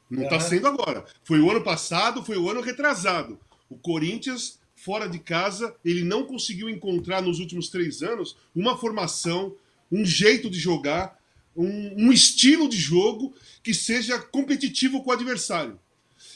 [0.09, 1.05] Não está sendo agora.
[1.23, 3.39] Foi o ano passado, foi o ano retrasado.
[3.69, 9.53] O Corinthians fora de casa, ele não conseguiu encontrar nos últimos três anos uma formação,
[9.91, 11.19] um jeito de jogar,
[11.55, 15.77] um, um estilo de jogo que seja competitivo com o adversário.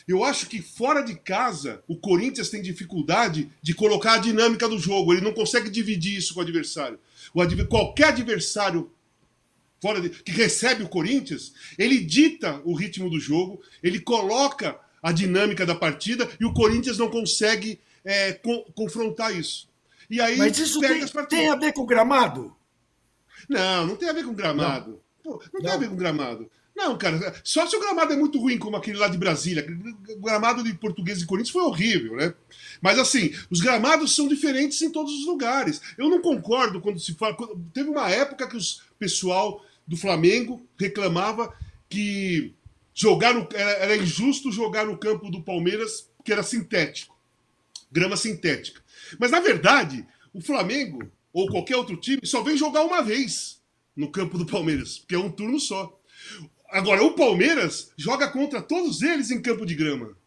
[0.06, 4.78] Eu acho que fora de casa, o Corinthians tem dificuldade de colocar a dinâmica do
[4.78, 5.14] jogo.
[5.14, 7.00] Ele não consegue dividir isso com o adversário.
[7.34, 7.68] O adver...
[7.68, 8.92] Qualquer adversário
[9.84, 10.10] fora de...
[10.10, 15.76] que recebe o Corinthians, ele dita o ritmo do jogo, ele coloca a dinâmica da
[15.76, 19.68] partida e o Corinthians não consegue é, co confrontar isso.
[20.10, 22.56] E aí Mas isso tem, tem, a ver com o gramado?
[23.50, 25.02] Não, não tem a ver com gramado.
[25.24, 25.62] Não, Pô, não, não.
[25.62, 26.50] tem a ver com gramado.
[26.76, 29.66] Não, cara, só se o gramado é muito ruim, como aquele lá de Brasília.
[30.18, 32.34] O gramado de Português e Corinthians foi horrível, né?
[32.82, 35.82] Mas assim, os gramados são diferentes em todos os lugares.
[35.98, 37.38] Eu não concordo quando se fala.
[37.74, 38.62] Teve uma época que o
[38.98, 41.54] pessoal do Flamengo reclamava
[41.90, 42.54] que
[42.94, 47.14] jogar no, era, era injusto jogar no campo do Palmeiras, que era sintético
[47.94, 48.82] grama sintética.
[49.20, 53.62] Mas, na verdade, o Flamengo ou qualquer outro time só vem jogar uma vez
[53.96, 56.00] no campo do Palmeiras, porque é um turno só.
[56.70, 60.18] Agora, o Palmeiras joga contra todos eles em campo de grama.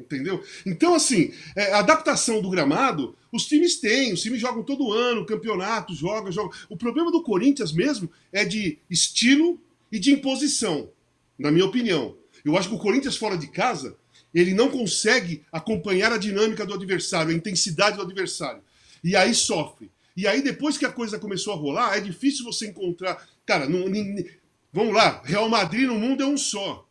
[0.00, 0.42] Entendeu?
[0.64, 5.94] Então, assim, é, adaptação do gramado, os times têm, os times jogam todo ano, campeonato,
[5.94, 6.52] jogam, jogam.
[6.68, 9.60] O problema do Corinthians mesmo é de estilo
[9.92, 10.90] e de imposição,
[11.38, 12.16] na minha opinião.
[12.44, 13.96] Eu acho que o Corinthians fora de casa
[14.32, 18.62] ele não consegue acompanhar a dinâmica do adversário, a intensidade do adversário.
[19.02, 19.90] E aí sofre.
[20.16, 23.26] E aí, depois que a coisa começou a rolar, é difícil você encontrar.
[23.46, 24.26] Cara, não, nem,
[24.72, 26.86] vamos lá, Real Madrid no mundo é um só.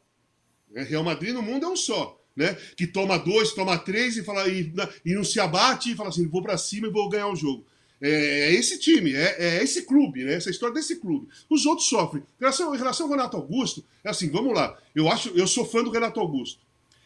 [0.70, 0.84] Né?
[0.84, 2.19] Real Madrid no mundo é um só.
[2.40, 2.58] Né?
[2.78, 4.72] Que toma dois, toma três e, fala, e,
[5.06, 7.66] e não se abate e fala assim: vou para cima e vou ganhar o jogo.
[8.02, 10.36] É, é, esse time, é, é, esse clube, né?
[10.36, 11.28] essa história desse clube.
[11.50, 12.24] Os outros sofrem.
[12.24, 14.78] Em relação, em relação ao Renato Augusto, é assim, vamos lá.
[14.96, 16.62] Eu acho, eu sou fã do Renato Augusto.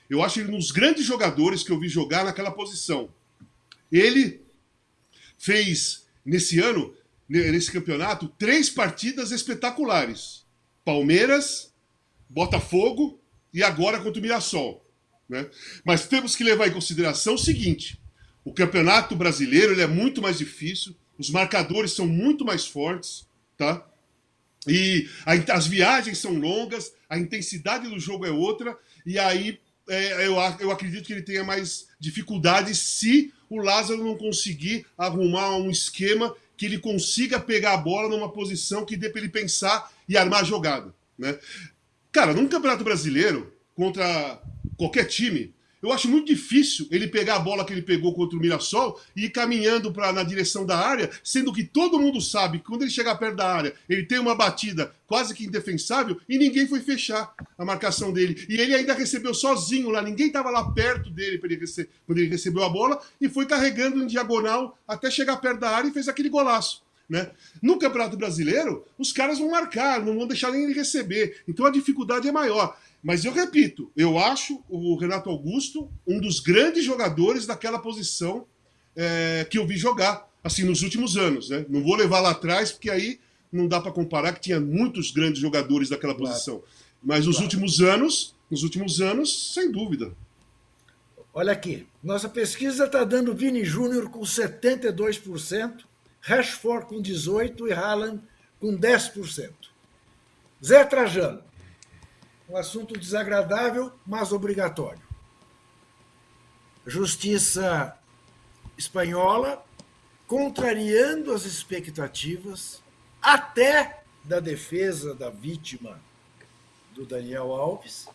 [0.08, 3.10] Eu acho ele um dos grandes jogadores que eu vi jogar naquela posição.
[3.91, 4.39] Ele
[5.36, 6.93] fez, nesse ano,
[7.28, 10.46] nesse campeonato, três partidas espetaculares:
[10.86, 11.74] Palmeiras,
[12.30, 13.19] Botafogo
[13.52, 14.83] e agora contra o Mirassol.
[15.28, 15.48] Né?
[15.86, 18.00] Mas temos que levar em consideração o seguinte:
[18.44, 23.26] o campeonato brasileiro ele é muito mais difícil, os marcadores são muito mais fortes,
[23.58, 23.86] tá?
[24.68, 29.60] E a, as viagens são longas, a intensidade do jogo é outra, e aí
[29.90, 35.58] é, eu, eu acredito que ele tenha mais dificuldade se o Lázaro não conseguir arrumar
[35.58, 39.92] um esquema que ele consiga pegar a bola numa posição que dê para ele pensar
[40.08, 40.94] e armar a jogada.
[41.18, 41.38] Né?
[42.12, 44.42] Cara, num campeonato brasileiro, contra
[44.78, 48.42] qualquer time, eu acho muito difícil ele pegar a bola que ele pegou contra o
[48.42, 52.64] Mirassol e ir caminhando pra, na direção da área, sendo que todo mundo sabe que
[52.64, 56.66] quando ele chegar perto da área, ele tem uma batida quase que indefensável e ninguém
[56.70, 58.46] foi fechar a marcação dele.
[58.48, 61.60] E ele ainda recebeu sozinho lá, ninguém estava lá perto dele ele
[62.08, 65.90] quando ele recebeu a bola e foi carregando em diagonal até chegar perto da área
[65.90, 66.82] e fez aquele golaço.
[67.10, 67.30] Né?
[67.62, 71.44] No Campeonato Brasileiro, os caras vão marcar, não vão deixar nem ele receber.
[71.46, 72.78] Então a dificuldade é maior.
[73.04, 78.46] Mas eu repito, eu acho o Renato Augusto um dos grandes jogadores daquela posição
[78.96, 81.50] é, que eu vi jogar assim nos últimos anos.
[81.50, 81.66] Né?
[81.68, 83.20] Não vou levar lá atrás, porque aí
[83.52, 86.32] não dá para comparar que tinha muitos grandes jogadores daquela claro.
[86.32, 86.63] posição.
[87.04, 87.46] Mas nos claro.
[87.46, 90.13] últimos anos, nos últimos anos, sem dúvida.
[91.34, 95.82] Olha aqui, nossa pesquisa está dando Vini Júnior com 72%,
[96.22, 98.22] Rashford com 18% e Haaland
[98.60, 99.50] com 10%.
[100.63, 101.42] Zé Trajano,
[102.49, 105.01] um assunto desagradável, mas obrigatório.
[106.86, 107.97] Justiça
[108.77, 109.65] espanhola,
[110.27, 112.82] contrariando as expectativas,
[113.21, 115.99] até da defesa da vítima
[116.93, 118.08] do Daniel Alves,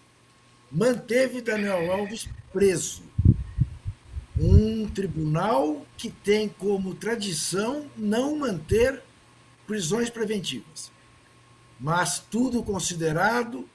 [0.71, 3.03] manteve Daniel Alves preso.
[4.39, 9.03] Um tribunal que tem como tradição não manter
[9.67, 10.93] prisões preventivas.
[11.81, 13.69] Mas tudo considerado,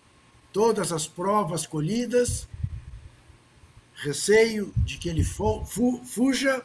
[0.53, 2.47] todas as provas colhidas,
[3.95, 6.63] receio de que ele fuja,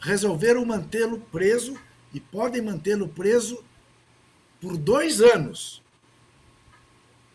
[0.00, 1.78] resolveram mantê-lo preso
[2.12, 3.62] e podem mantê-lo preso
[4.60, 5.82] por dois anos.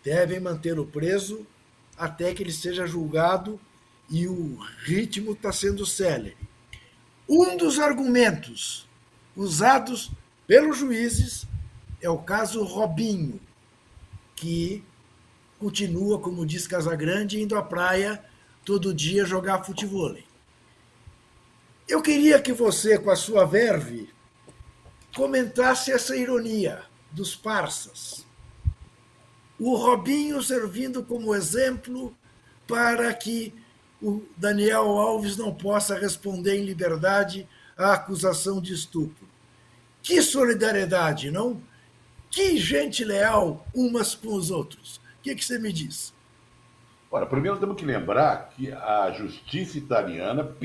[0.03, 1.45] Devem mantê-lo preso
[1.95, 3.59] até que ele seja julgado
[4.09, 6.37] e o ritmo está sendo célere.
[7.27, 8.87] Um dos argumentos
[9.35, 10.11] usados
[10.47, 11.45] pelos juízes
[12.01, 13.39] é o caso Robinho,
[14.35, 14.83] que
[15.59, 18.23] continua, como diz Casagrande, indo à praia
[18.65, 20.15] todo dia jogar futebol.
[21.87, 24.09] Eu queria que você, com a sua verve,
[25.15, 28.27] comentasse essa ironia dos parças
[29.59, 32.15] o Robinho servindo como exemplo
[32.65, 33.53] para que
[34.01, 39.27] o Daniel Alves não possa responder em liberdade à acusação de estupro.
[40.01, 41.61] Que solidariedade, não?
[42.31, 45.01] Que gente leal umas com os outros.
[45.29, 46.11] O que, que você me diz?
[47.11, 50.55] Ora, primeiro temos que lembrar que a justiça italiana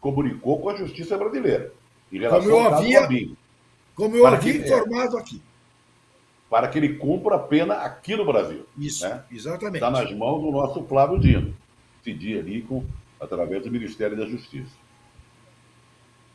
[0.00, 1.70] comunicou com a justiça brasileira.
[2.10, 3.08] Em como eu havia,
[3.94, 5.42] como eu havia informado aqui
[6.48, 8.64] para que ele cumpra a pena aqui no Brasil.
[8.76, 9.22] Isso, né?
[9.30, 9.76] exatamente.
[9.76, 11.54] Está nas mãos do nosso Flávio Dino,
[12.02, 12.82] decidir ali com,
[13.20, 14.74] através do Ministério da Justiça.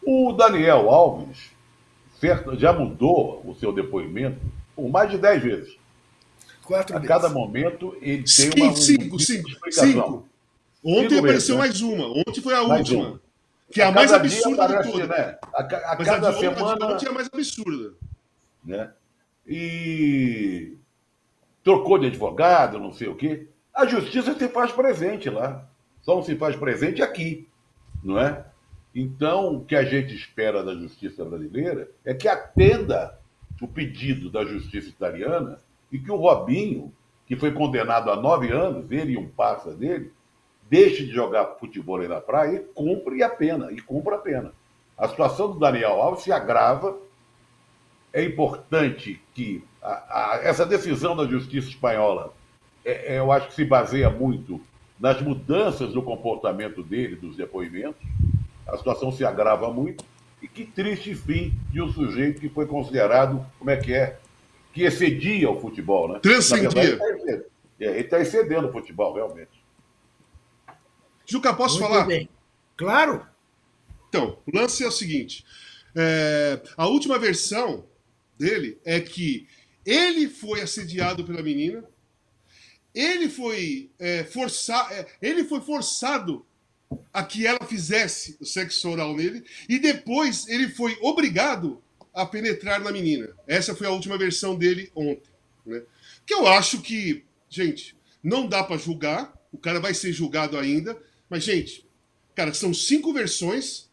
[0.03, 1.51] O Daniel Alves
[2.57, 4.39] já mudou o seu depoimento
[4.75, 5.84] por mais de dez vezes.
[6.65, 7.15] Quatro a vezes.
[7.15, 10.29] cada momento ele tem cinco, uma um, cinco, cinco, cinco.
[10.83, 11.57] Ontem cinco apareceu vezes, né?
[11.57, 12.07] mais uma.
[12.07, 13.07] Ontem foi a mais última.
[13.07, 13.21] Uma.
[13.71, 15.09] Que é a, a mais absurda aparece, de todas.
[15.09, 15.37] Né?
[15.53, 16.85] A, a cada a semana.
[16.85, 17.93] Ontem é a mais absurda.
[18.63, 18.89] Né?
[19.47, 20.75] e
[21.63, 23.47] trocou de advogado, não sei o quê.
[23.73, 25.67] A justiça se faz presente lá.
[26.01, 27.47] Só não se faz presente aqui,
[28.03, 28.45] não é?
[28.93, 33.17] Então, o que a gente espera da justiça brasileira é que atenda
[33.61, 35.57] o pedido da justiça italiana
[35.95, 36.91] e que o Robinho,
[37.25, 40.11] que foi condenado a nove anos, ele e um parça dele,
[40.69, 44.51] deixe de jogar futebol aí na praia e cumpre a pena, e cumpra a pena.
[44.97, 46.97] A situação do Daniel Alves se agrava
[48.11, 52.33] é importante que a, a, essa decisão da justiça espanhola,
[52.83, 54.59] é, é, eu acho que se baseia muito
[54.99, 58.05] nas mudanças do comportamento dele, dos depoimentos.
[58.67, 60.03] A situação se agrava muito.
[60.41, 64.19] E que triste fim de um sujeito que foi considerado, como é que é,
[64.75, 66.19] que excedia o futebol, né?
[66.19, 66.99] Transcendia.
[67.79, 69.63] Ele está excedendo o futebol, realmente.
[71.25, 72.05] Juca, posso muito falar?
[72.05, 72.27] Bem.
[72.75, 73.25] Claro.
[74.09, 75.45] Então, o lance é o seguinte.
[75.95, 77.85] É, a última versão
[78.37, 79.47] dele é que
[79.85, 81.81] ele foi assediado pela menina,
[82.93, 86.45] ele foi, é, forçar, é, ele foi forçado
[87.13, 91.81] a que ela fizesse o sexo oral nele, e depois ele foi obrigado
[92.15, 93.29] a penetrar na menina.
[93.45, 95.29] Essa foi a última versão dele ontem.
[95.65, 95.83] Né?
[96.25, 100.97] Que eu acho que, gente, não dá para julgar, o cara vai ser julgado ainda,
[101.29, 101.85] mas, gente,
[102.33, 103.89] cara, são cinco versões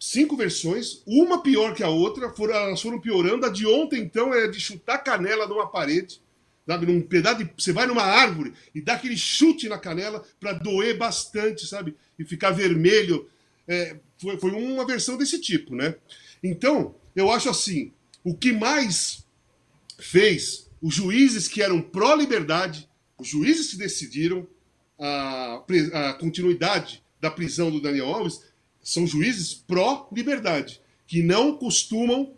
[0.00, 3.44] cinco versões, uma pior que a outra, foram, elas foram piorando.
[3.44, 6.22] A de ontem, então, é de chutar canela numa parede,
[6.66, 6.86] sabe?
[6.86, 7.50] Num pedaço de.
[7.56, 11.94] Você vai numa árvore e dá aquele chute na canela para doer bastante, sabe?
[12.18, 13.28] E ficar vermelho.
[13.68, 15.94] É, foi, foi uma versão desse tipo, né?
[16.42, 17.92] Então, eu acho assim:
[18.24, 19.24] o que mais
[19.98, 22.88] fez os juízes que eram pró-liberdade,
[23.18, 24.46] os juízes que decidiram
[24.98, 25.62] a,
[25.94, 28.40] a continuidade da prisão do Daniel Alves,
[28.82, 32.34] são juízes pró-liberdade, que não costumam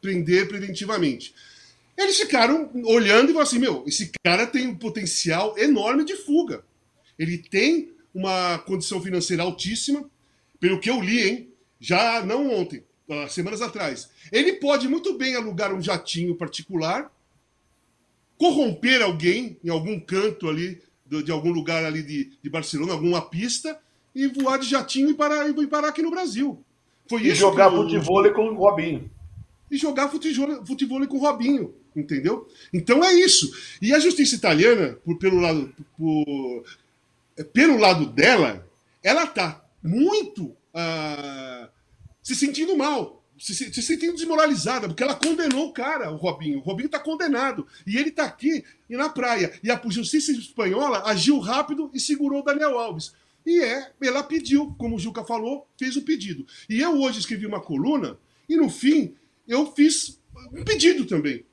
[0.00, 1.34] prender preventivamente.
[1.96, 6.64] Eles ficaram olhando e falaram assim: meu, esse cara tem um potencial enorme de fuga.
[7.18, 10.10] Ele tem uma condição financeira altíssima,
[10.58, 11.48] pelo que eu li, hein?
[11.78, 14.10] Já não ontem, uh, semanas atrás.
[14.30, 17.10] Ele pode muito bem alugar um jatinho particular,
[18.36, 23.22] corromper alguém em algum canto ali, de, de algum lugar ali de, de Barcelona, alguma
[23.22, 23.78] pista,
[24.14, 26.62] e voar de jatinho e parar, e parar aqui no Brasil.
[27.08, 29.10] Foi e jogar que, futebol com o Robinho.
[29.70, 32.48] E jogar futebol, futebol com o Robinho, entendeu?
[32.72, 33.50] Então é isso.
[33.80, 36.64] E a justiça italiana, por, pelo, lado, por,
[37.52, 38.66] pelo lado dela,
[39.02, 41.68] ela tá muito uh,
[42.22, 46.58] se sentindo mal, se, se, sentindo desmoralizada, porque ela condenou o cara, o Robinho.
[46.58, 47.66] O Robinho está condenado.
[47.86, 49.52] E ele está aqui e na praia.
[49.62, 53.12] E a justiça espanhola agiu rápido e segurou o Daniel Alves.
[53.44, 56.46] E é, ela pediu, como o Juca falou, fez o pedido.
[56.68, 58.16] E eu hoje escrevi uma coluna
[58.48, 59.14] e no fim
[59.48, 60.20] eu fiz
[60.52, 61.44] um pedido também.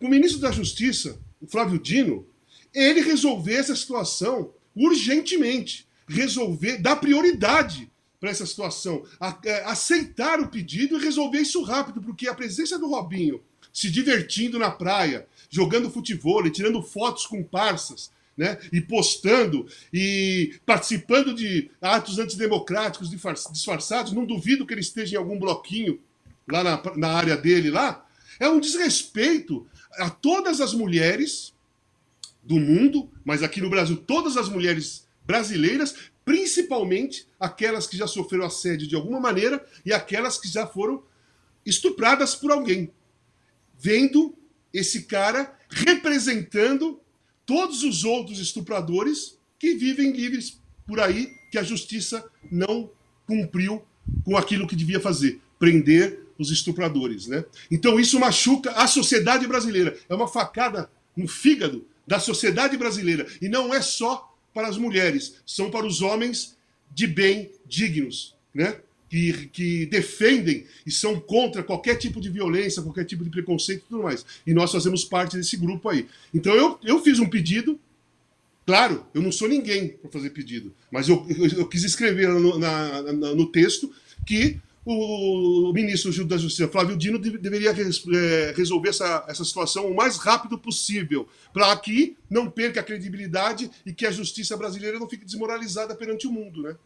[0.00, 2.26] O ministro da Justiça, o Flávio Dino,
[2.72, 7.90] ele resolver essa situação urgentemente, resolver, dar prioridade
[8.24, 9.04] para essa situação,
[9.44, 14.58] é, aceitar o pedido e resolver isso rápido, porque a presença do Robinho se divertindo
[14.58, 18.56] na praia, jogando futebol, tirando fotos com parças, né?
[18.72, 25.38] E postando e participando de atos antidemocráticos disfarçados, não duvido que ele esteja em algum
[25.38, 26.00] bloquinho
[26.50, 28.06] lá na, na área dele lá.
[28.40, 29.66] É um desrespeito
[29.98, 31.52] a todas as mulheres
[32.42, 35.94] do mundo, mas aqui no Brasil, todas as mulheres brasileiras,
[36.24, 41.02] principalmente aquelas que já sofreram assédio de alguma maneira e aquelas que já foram
[41.64, 42.90] estupradas por alguém.
[43.78, 44.34] Vendo
[44.72, 47.00] esse cara representando
[47.44, 52.90] todos os outros estupradores que vivem livres por aí, que a justiça não
[53.26, 53.84] cumpriu
[54.24, 57.44] com aquilo que devia fazer, prender os estupradores, né?
[57.70, 63.48] Então isso machuca a sociedade brasileira, é uma facada no fígado da sociedade brasileira e
[63.48, 66.56] não é só para as mulheres, são para os homens
[66.94, 68.76] de bem dignos, né?
[69.10, 73.88] Que, que, defendem e são contra qualquer tipo de violência, qualquer tipo de preconceito e
[73.88, 74.24] tudo mais.
[74.46, 76.08] E nós fazemos parte desse grupo aí.
[76.32, 77.78] Então eu, eu fiz um pedido.
[78.66, 82.58] Claro, eu não sou ninguém para fazer pedido, mas eu, eu, eu quis escrever no,
[82.58, 83.92] na, na, no texto
[84.26, 90.18] que o ministro da Justiça, Flávio Dino, deveria é, resolver essa, essa situação o mais
[90.18, 95.24] rápido possível, para que não perca a credibilidade e que a justiça brasileira não fique
[95.24, 96.76] desmoralizada perante o mundo, né?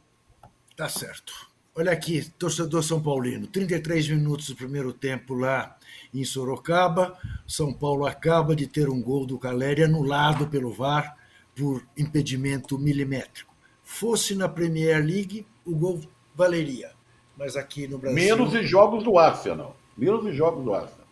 [0.76, 1.49] Tá certo.
[1.74, 5.76] Olha aqui, torcedor São Paulino, 33 minutos do primeiro tempo lá
[6.14, 7.18] em Sorocaba.
[7.46, 11.16] São Paulo acaba de ter um gol do Caleri anulado pelo VAR
[11.55, 13.55] por impedimento milimétrico.
[13.82, 16.01] Fosse na Premier League, o gol
[16.34, 16.97] valeria
[17.39, 18.16] mas aqui no Brasil.
[18.16, 19.76] Menos os jogos do Arsenal.
[19.97, 21.07] Menos os jogos do Arsenal.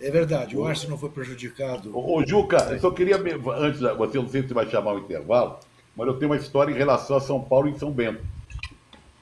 [0.00, 1.96] É verdade, o Arsenal foi prejudicado.
[1.96, 5.58] Ô, ô Juca, eu só queria, antes, você não sei se vai chamar o intervalo,
[5.96, 8.20] mas eu tenho uma história em relação a São Paulo e São Bento.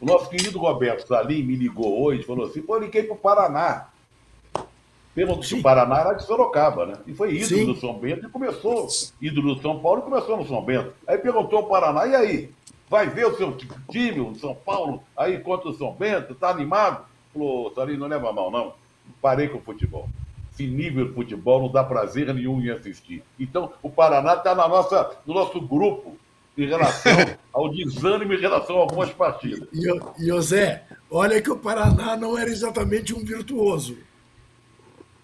[0.00, 3.18] O nosso querido Roberto Salim me ligou hoje falou assim: pô, eu liguei para o
[3.18, 3.88] Paraná.
[5.14, 6.94] Perguntou se o Paraná era de Sorocaba, né?
[7.06, 7.66] E foi ídolo Sim.
[7.66, 8.88] do São Bento e começou,
[9.20, 10.94] ídolo do São Paulo e começou no São Bento.
[11.06, 12.50] Aí perguntou ao Paraná, e aí?
[12.90, 13.56] Vai ver o seu
[13.88, 17.04] time, o São Paulo, aí contra o São Bento, tá animado?
[17.32, 18.74] Falou, Sarinho, não leva mal, não.
[19.22, 20.08] Parei com o futebol.
[20.52, 23.22] Esse nível de futebol não dá prazer nenhum em assistir.
[23.38, 26.16] Então, o Paraná está na nossa, no nosso grupo
[26.58, 27.12] em relação
[27.54, 29.68] ao desânimo em relação a algumas partidas.
[29.72, 29.86] E,
[30.18, 33.96] e José, olha que o Paraná não era exatamente um virtuoso.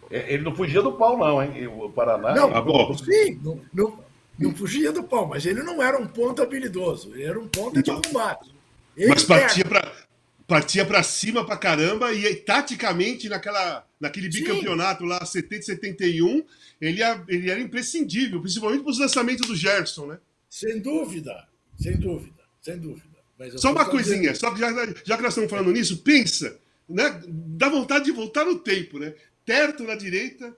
[0.09, 1.67] É, ele não fugia do pau, não, hein?
[1.67, 2.33] O Paraná.
[2.33, 3.99] Não, ah, sim, não, não,
[4.39, 7.83] não fugia do pau, mas ele não era um ponto habilidoso, ele era um ponto
[7.83, 8.55] de combate.
[8.97, 10.07] Ele mas partia para
[10.47, 15.09] partia para cima para caramba e taticamente naquela naquele bicampeonato Sim.
[15.09, 16.45] lá 70 71
[16.81, 20.19] ele, ele era imprescindível, principalmente para os lançamentos do Gerson, né?
[20.49, 23.09] Sem dúvida, sem dúvida, sem dúvida.
[23.57, 24.71] só uma coisinha, só que já,
[25.05, 26.59] já que nós estamos falando nisso, pensa,
[26.89, 27.23] né?
[27.27, 29.15] Dá vontade de voltar no tempo, né?
[29.45, 30.55] Terto na direita,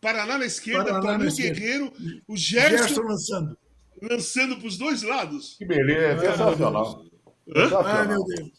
[0.00, 1.92] Paraná na esquerda, Paraná Guerreiro,
[2.26, 3.58] o Gerson, Gerson lançando.
[4.00, 5.56] Lançando para os dois lados.
[5.58, 7.04] Que beleza, ah, sensacional.
[7.84, 8.50] Ah, meu Deus.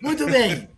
[0.00, 0.68] Muito bem.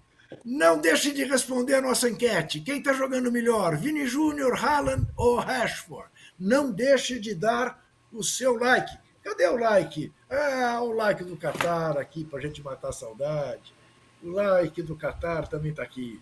[0.45, 2.61] Não deixe de responder a nossa enquete.
[2.61, 6.09] Quem está jogando melhor, Vini Júnior, Haaland ou Rashford?
[6.39, 7.83] Não deixe de dar
[8.13, 8.97] o seu like.
[9.23, 10.13] Cadê o like?
[10.31, 13.75] Ah, o like do Qatar aqui para a gente matar a saudade.
[14.23, 16.21] O like do Qatar também está aqui.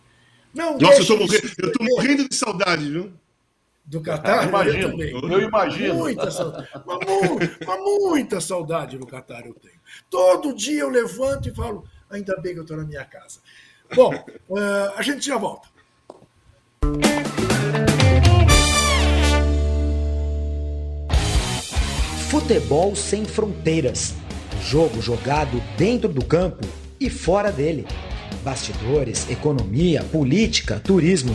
[0.55, 1.51] Não Nossa, eu estou morrendo,
[1.81, 3.13] morrendo de saudade, viu?
[3.87, 5.95] Do Catar, imagino, eu, eu imagino.
[5.95, 9.81] Muita saudade, uma, uma, muita saudade no Catar eu tenho.
[10.11, 13.41] Todo dia eu levanto e falo, ainda bem que eu estou na minha casa.
[13.95, 14.13] Bom,
[14.49, 15.69] uh, a gente já volta.
[22.29, 24.15] Futebol sem fronteiras.
[24.63, 26.67] Jogo jogado dentro do campo
[26.99, 27.87] e fora dele
[28.47, 31.35] bastidores, economia, política, turismo.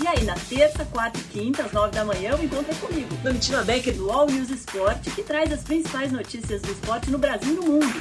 [0.00, 3.12] E aí, na terça, quarta e quinta, às nove da manhã, o encontro é comigo,
[3.16, 7.52] Domitila Becker, do All News Esporte, que traz as principais notícias do esporte no Brasil
[7.52, 7.98] e no mundo.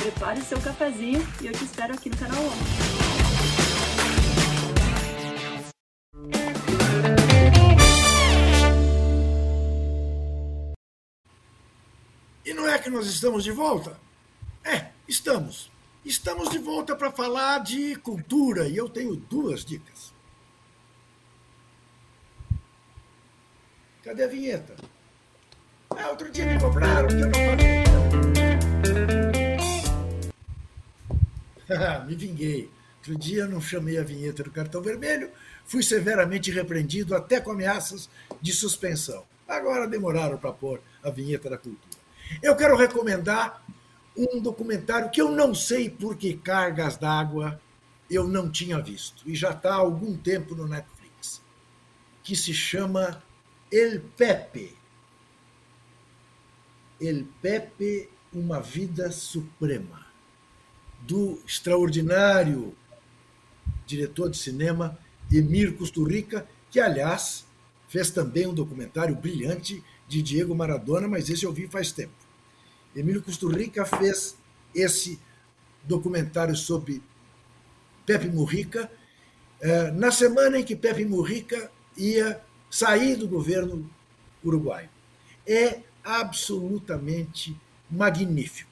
[0.00, 2.52] Prepare o seu cafezinho e eu te espero aqui no canal UOL.
[12.42, 14.00] E não é que nós estamos de volta?
[14.64, 15.70] É, estamos.
[16.02, 20.15] Estamos de volta para falar de cultura e eu tenho duas dicas.
[24.06, 24.76] Cadê a vinheta?
[25.90, 27.82] Ah, outro dia me cobraram que eu não falei.
[32.06, 32.70] me vinguei.
[32.98, 35.28] Outro dia não chamei a vinheta do cartão vermelho,
[35.64, 38.08] fui severamente repreendido até com ameaças
[38.40, 39.24] de suspensão.
[39.48, 42.00] Agora demoraram para pôr a vinheta da cultura.
[42.40, 43.60] Eu quero recomendar
[44.16, 47.60] um documentário que eu não sei por que cargas d'água
[48.08, 51.42] eu não tinha visto, e já está há algum tempo no Netflix,
[52.22, 53.20] que se chama
[53.78, 54.72] El Pepe.
[56.98, 60.06] El Pepe, Uma Vida Suprema,
[61.02, 62.74] do extraordinário
[63.86, 64.98] diretor de cinema
[65.30, 67.44] Emir Kusturica, que, aliás,
[67.86, 72.14] fez também um documentário brilhante de Diego Maradona, mas esse eu vi faz tempo.
[72.94, 74.38] Emílio Costurrica fez
[74.74, 75.20] esse
[75.84, 77.02] documentário sobre
[78.06, 78.90] Pepe Murrica
[79.60, 83.88] eh, na semana em que Pepe Murrica ia sair do governo
[84.44, 84.88] uruguaio.
[85.46, 87.56] É absolutamente
[87.90, 88.70] magnífico.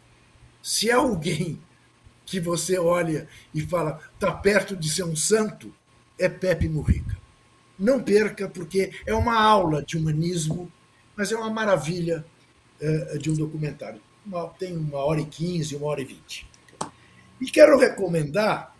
[0.63, 1.61] Se há alguém
[2.25, 5.75] que você olha e fala está perto de ser um santo,
[6.19, 7.17] é Pepe Murrica.
[7.79, 10.71] Não perca, porque é uma aula de humanismo
[11.17, 12.25] mas é uma maravilha
[12.81, 14.01] uh, de um documentário.
[14.59, 16.47] Tem uma hora e quinze, uma hora e vinte.
[17.41, 18.74] E quero recomendar,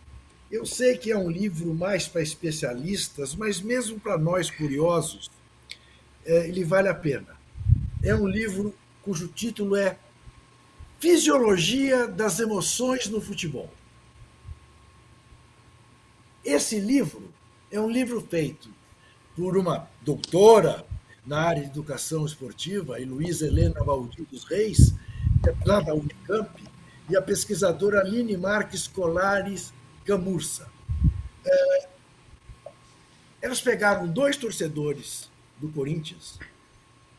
[0.55, 5.27] eu sei que é um livro mais para especialistas, mas mesmo para nós curiosos,
[6.25, 7.35] uh, ele vale a pena.
[8.01, 9.97] É um livro cujo título é
[10.99, 13.69] Fisiologia das Emoções no Futebol.
[16.43, 17.31] Esse livro
[17.69, 18.69] é um livro feito
[19.35, 20.85] por uma doutora
[21.25, 24.93] na área de educação esportiva, Luísa Helena Valdir dos Reis,
[25.45, 26.49] é lá da Unicamp,
[27.09, 29.73] e a pesquisadora Aline Marques Colares
[30.05, 30.69] Camurça.
[31.45, 31.87] É,
[33.41, 36.39] elas pegaram dois torcedores do Corinthians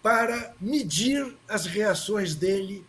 [0.03, 2.85] para medir as reações dele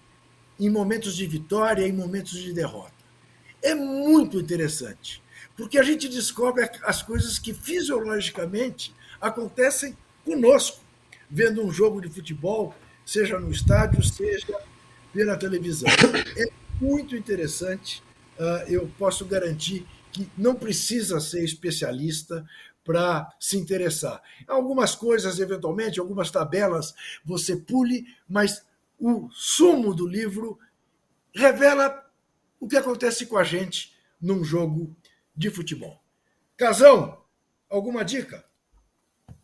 [0.60, 2.94] em momentos de vitória e em momentos de derrota.
[3.62, 5.22] É muito interessante,
[5.56, 10.88] porque a gente descobre as coisas que fisiologicamente acontecem conosco
[11.30, 12.74] vendo um jogo de futebol,
[13.06, 14.60] seja no estádio, seja
[15.14, 15.90] pela televisão.
[16.38, 16.46] É
[16.80, 18.04] muito interessante.
[18.40, 22.46] Ah, eu posso garantir que não precisa ser especialista
[22.84, 24.22] para se interessar.
[24.48, 26.94] Algumas coisas, eventualmente, algumas tabelas
[27.26, 28.64] você pule, mas
[28.98, 30.58] o sumo do livro
[31.36, 32.06] revela
[32.60, 34.96] o que acontece com a gente num jogo
[35.36, 36.02] de futebol.
[36.56, 37.22] Casão,
[37.70, 38.44] alguma dica?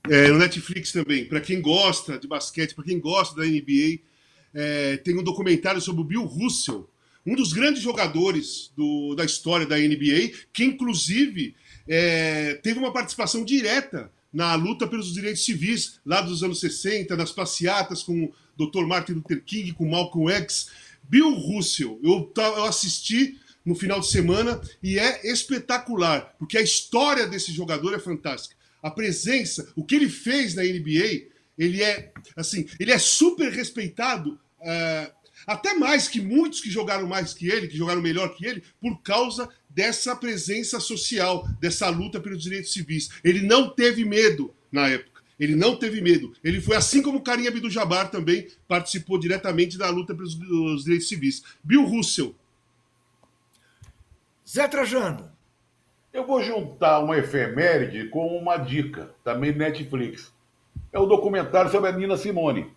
[0.09, 3.99] É, no Netflix também, para quem gosta de basquete, para quem gosta da NBA,
[4.53, 6.89] é, tem um documentário sobre o Bill Russell,
[7.25, 11.55] um dos grandes jogadores do, da história da NBA, que inclusive
[11.87, 17.31] é, teve uma participação direta na luta pelos direitos civis lá dos anos 60, nas
[17.31, 18.85] passeatas com o Dr.
[18.85, 20.69] Martin Luther King, com Malcolm X.
[21.03, 27.27] Bill Russell, eu, eu assisti no final de semana e é espetacular, porque a história
[27.27, 32.67] desse jogador é fantástica a presença, o que ele fez na NBA, ele é assim,
[32.77, 35.13] ele é super respeitado, uh,
[35.45, 39.01] até mais que muitos que jogaram mais que ele, que jogaram melhor que ele, por
[39.01, 43.09] causa dessa presença social, dessa luta pelos direitos civis.
[43.23, 45.21] Ele não teve medo na época.
[45.39, 46.33] Ele não teve medo.
[46.43, 51.43] Ele foi assim como o Karim Abdul-Jabbar também participou diretamente da luta pelos direitos civis.
[51.63, 52.35] Bill Russell.
[54.47, 55.31] Zé Trajano.
[56.13, 60.31] Eu vou juntar uma efeméride com uma dica, também Netflix.
[60.91, 62.71] É o documentário sobre a Nina Simone,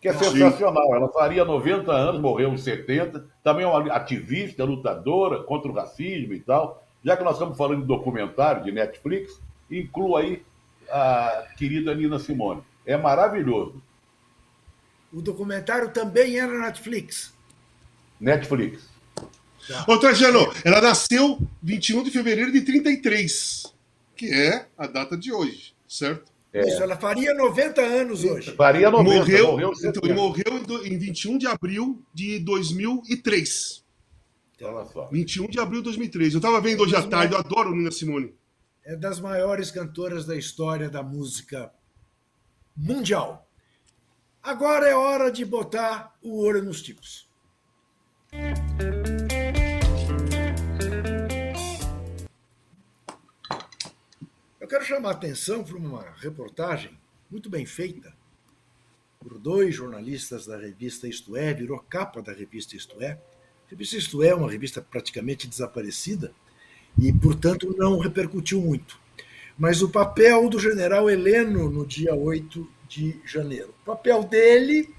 [0.00, 0.30] que é Sim.
[0.30, 0.94] sensacional.
[0.94, 3.24] Ela faria 90 anos, morreu em 70.
[3.42, 6.84] Também é uma ativista, lutadora contra o racismo e tal.
[7.04, 9.40] já que nós estamos falando de documentário, de Netflix,
[9.70, 10.42] inclua aí
[10.90, 12.62] a querida Nina Simone.
[12.84, 13.82] É maravilhoso.
[15.12, 17.32] O documentário também é na Netflix.
[18.20, 18.88] Netflix.
[19.66, 19.84] Tá.
[19.86, 23.74] Ô, Trajano, ela nasceu 21 de fevereiro de 33,
[24.16, 26.30] que é a data de hoje, certo?
[26.52, 26.66] É.
[26.66, 28.52] Isso, ela faria 90 anos hoje.
[28.52, 33.84] Faria 90, morreu, morreu, então, morreu em 21 de abril de 2003.
[34.62, 35.08] Olha só.
[35.10, 36.32] 21 de abril de 2003.
[36.32, 38.34] Eu estava vendo hoje à tarde, eu adoro Nina Simone.
[38.84, 41.70] É das maiores cantoras da história da música
[42.74, 43.46] mundial.
[44.42, 47.28] Agora é hora de botar o ouro nos tipos.
[54.68, 56.90] Eu quero chamar a atenção para uma reportagem
[57.30, 58.12] muito bem feita
[59.18, 63.12] por dois jornalistas da revista Isto É, virou capa da revista Isto É.
[63.12, 66.34] A revista Isto É é uma revista praticamente desaparecida
[66.98, 69.00] e, portanto, não repercutiu muito.
[69.56, 73.74] Mas o papel do general Heleno no dia 8 de janeiro.
[73.80, 74.94] O papel dele,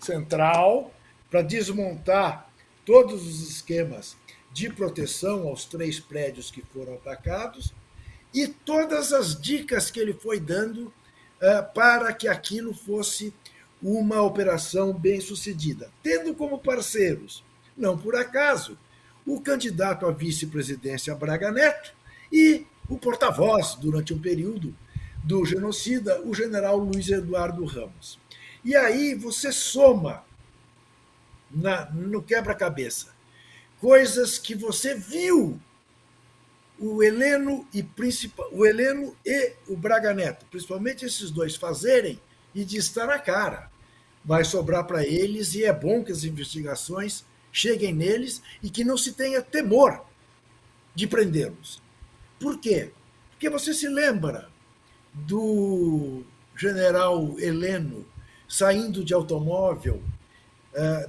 [0.00, 0.92] central,
[1.30, 2.52] para desmontar
[2.84, 4.18] todos os esquemas
[4.52, 7.72] de proteção aos três prédios que foram atacados
[8.34, 13.32] e todas as dicas que ele foi dando uh, para que aquilo fosse
[13.80, 17.44] uma operação bem sucedida, tendo como parceiros,
[17.76, 18.76] não por acaso,
[19.24, 21.94] o candidato à vice-presidência Braga Neto
[22.32, 24.74] e o porta-voz, durante um período,
[25.22, 28.18] do genocida, o general Luiz Eduardo Ramos.
[28.64, 30.24] E aí você soma
[31.50, 33.14] na, no quebra-cabeça
[33.80, 35.60] coisas que você viu
[36.78, 42.20] o Heleno e principal, o Heleno e o Braga Neto, principalmente esses dois fazerem
[42.54, 43.70] e de estar na cara.
[44.24, 48.96] Vai sobrar para eles e é bom que as investigações cheguem neles e que não
[48.96, 50.04] se tenha temor
[50.94, 51.82] de prendê-los.
[52.40, 52.90] Por quê?
[53.30, 54.48] Porque você se lembra
[55.12, 56.24] do
[56.56, 58.06] general Heleno
[58.48, 60.02] saindo de automóvel
[60.72, 61.08] uh,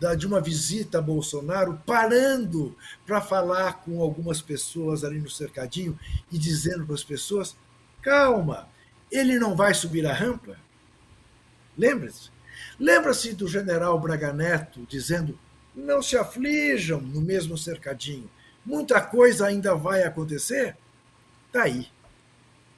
[0.00, 2.76] da de uma visita a Bolsonaro, parando
[3.06, 5.98] para falar com algumas pessoas ali no cercadinho
[6.30, 7.56] e dizendo para as pessoas:
[8.00, 8.68] calma,
[9.10, 10.56] ele não vai subir a rampa?
[11.76, 12.30] Lembra-se?
[12.78, 15.38] Lembra-se do general Braga Neto dizendo:
[15.74, 18.30] não se aflijam no mesmo cercadinho,
[18.64, 20.76] muita coisa ainda vai acontecer?
[21.46, 21.88] Está aí.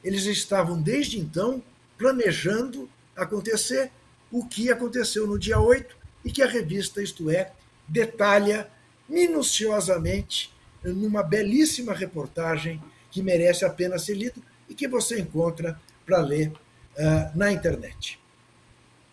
[0.02, 1.62] Eles estavam desde então
[1.98, 3.90] planejando acontecer
[4.30, 7.52] o que aconteceu no dia 8 e que a revista Isto É
[7.86, 8.68] detalha
[9.08, 10.52] minuciosamente
[10.84, 16.48] numa belíssima reportagem que merece a pena ser lido e que você encontra para ler
[16.48, 18.20] uh, na internet.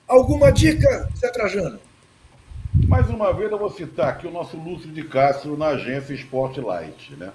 [0.07, 1.79] Alguma dica, Zé Trajano?
[2.87, 7.15] Mais uma vez eu vou citar aqui o nosso Lúcio de Castro na agência Spotlight.
[7.15, 7.33] Né?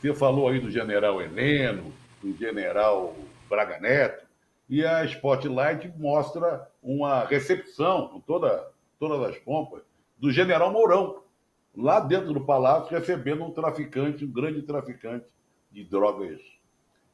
[0.00, 1.92] Você falou aí do general Heleno,
[2.22, 3.14] do general
[3.48, 4.26] Braga Neto,
[4.68, 8.66] e a Spotlight mostra uma recepção com toda
[8.98, 9.82] todas as pompas,
[10.16, 11.22] do general Mourão,
[11.76, 15.26] lá dentro do palácio, recebendo um traficante, um grande traficante
[15.70, 16.40] de drogas,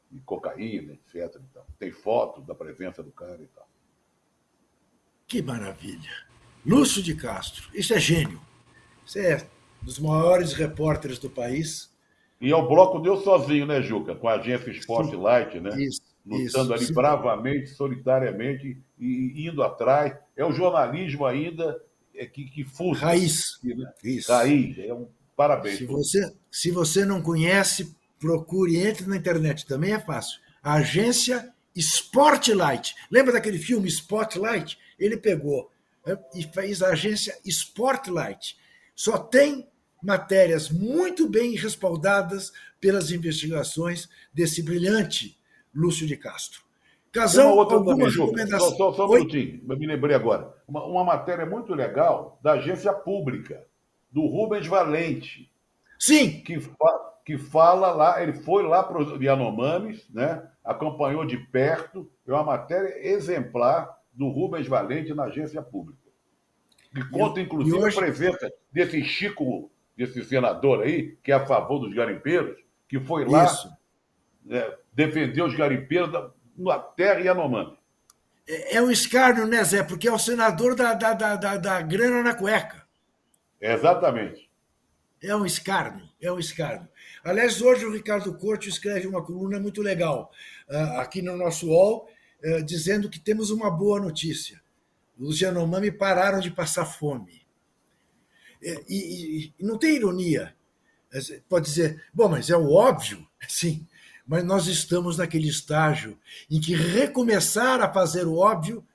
[0.09, 1.39] de cocaína, etc.
[1.49, 3.67] Então, tem foto da presença do cara e tal.
[5.27, 6.09] Que maravilha.
[6.65, 8.41] Lúcio de Castro, isso é gênio.
[9.05, 9.47] Isso é
[9.81, 11.93] dos maiores repórteres do país.
[12.41, 14.15] E é o bloco deu sozinho, né, Juca?
[14.15, 15.69] Com a agência Spotlight, né?
[15.81, 16.93] Isso, Lutando isso, ali sim.
[16.93, 20.17] bravamente, solitariamente e indo atrás.
[20.35, 21.79] É o jornalismo ainda
[22.15, 23.01] é que, que fuça.
[23.01, 23.59] Raiz.
[23.63, 23.93] Né?
[24.03, 24.31] Isso.
[24.31, 24.77] Raiz.
[24.79, 25.77] É um parabéns.
[25.77, 30.39] Se você, se você não conhece, procure, entre na internet, também é fácil.
[30.63, 32.95] A agência Spotlight.
[33.11, 34.79] Lembra daquele filme Spotlight?
[34.97, 35.69] Ele pegou
[36.05, 38.57] é, e fez a agência Spotlight.
[38.95, 39.67] Só tem
[40.01, 45.37] matérias muito bem respaldadas pelas investigações desse brilhante
[45.75, 46.63] Lúcio de Castro.
[47.11, 48.77] Casão, uma outra algumas recomendações.
[48.77, 50.53] Só, só, um minutinho, eu me lembrei agora.
[50.67, 53.65] Uma, uma, matéria muito legal da agência pública,
[54.11, 55.49] do Rubens Valente.
[55.97, 56.41] Sim.
[56.41, 60.43] Que, fa, que fala lá, ele foi lá para os Yanomamis, né?
[60.63, 65.99] acompanhou de perto, é uma matéria exemplar do Rubens Valente na agência pública.
[66.93, 67.97] Que conta, inclusive, hoje...
[67.97, 72.57] a presença desse Chico, desse senador aí, que é a favor dos garimpeiros,
[72.89, 73.47] que foi lá
[74.49, 76.11] é, defender os garimpeiros
[76.57, 77.77] na terra Yanomami.
[78.47, 79.83] É, é um escárnio, né, Zé?
[79.83, 82.85] Porque é o senador da, da, da, da, da grana na cueca.
[83.59, 84.49] Exatamente.
[85.21, 86.87] É um escárnio, é um escárnio.
[87.23, 90.31] Aliás, hoje o Ricardo Corte escreve uma coluna muito legal
[90.69, 92.07] uh, aqui no nosso UOL,
[92.43, 94.61] uh, dizendo que temos uma boa notícia.
[95.17, 97.43] Os Yanomami pararam de passar fome.
[98.61, 100.55] E, e, e não tem ironia.
[101.47, 103.87] Pode dizer, bom, mas é o óbvio, sim,
[104.25, 106.17] mas nós estamos naquele estágio
[106.49, 108.85] em que recomeçar a fazer o óbvio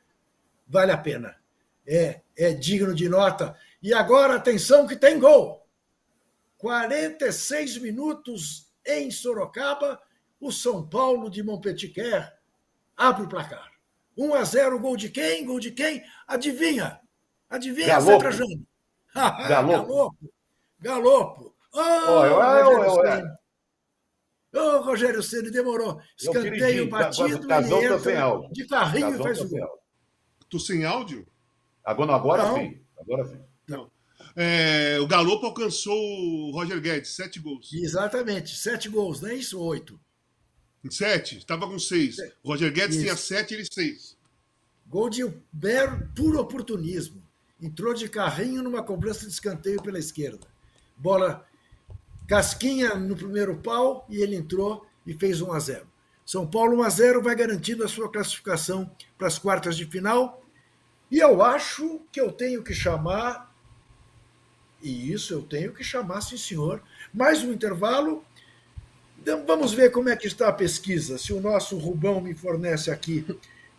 [0.68, 1.36] vale a pena.
[1.86, 3.56] É, é digno de nota.
[3.82, 5.66] E agora, atenção, que tem gol!
[6.58, 10.00] 46 minutos em Sorocaba,
[10.40, 12.34] o São Paulo de Montpellier
[12.96, 13.70] abre o placar.
[14.16, 15.46] 1 a 0, gol de quem?
[15.46, 16.04] Gol de quem?
[16.26, 17.00] Adivinha?
[17.48, 18.10] Adivinha, Galopo.
[18.10, 18.66] Zé Trajano?
[19.48, 19.84] Galopo.
[19.88, 20.30] Galopo.
[20.80, 21.54] Galopo.
[21.72, 23.39] Oh, Olha, olha,
[24.52, 26.00] Ô, Rogério Ceni demorou.
[26.18, 28.52] Escanteio batido, Casão ele tá sem entra áudio.
[28.52, 29.82] de carrinho e faz tá o gol.
[30.48, 31.26] Tô sem áudio?
[31.84, 32.56] Agora, agora Não.
[32.56, 32.80] sim.
[32.98, 33.38] Agora sim.
[34.36, 37.72] É, o Galopo alcançou o Roger Guedes, sete gols.
[37.72, 38.54] Exatamente.
[38.56, 39.60] Sete gols, não é isso?
[39.60, 39.98] Oito.
[40.88, 42.16] Sete, estava com seis.
[42.42, 43.04] O Roger Guedes Isso.
[43.04, 44.16] tinha sete, ele seis.
[44.86, 45.22] Gol de
[45.52, 47.22] mero, puro oportunismo.
[47.60, 50.46] Entrou de carrinho numa cobrança de escanteio pela esquerda.
[50.96, 51.44] Bola
[52.30, 55.84] casquinha no primeiro pau e ele entrou e fez 1 a 0.
[56.24, 60.40] São Paulo 1 a 0 vai garantindo a sua classificação para as quartas de final.
[61.10, 63.52] E eu acho que eu tenho que chamar
[64.80, 66.80] e isso eu tenho que chamar, sim, senhor.
[67.12, 68.24] Mais um intervalo.
[69.18, 71.18] Então, vamos ver como é que está a pesquisa.
[71.18, 73.26] Se o nosso Rubão me fornece aqui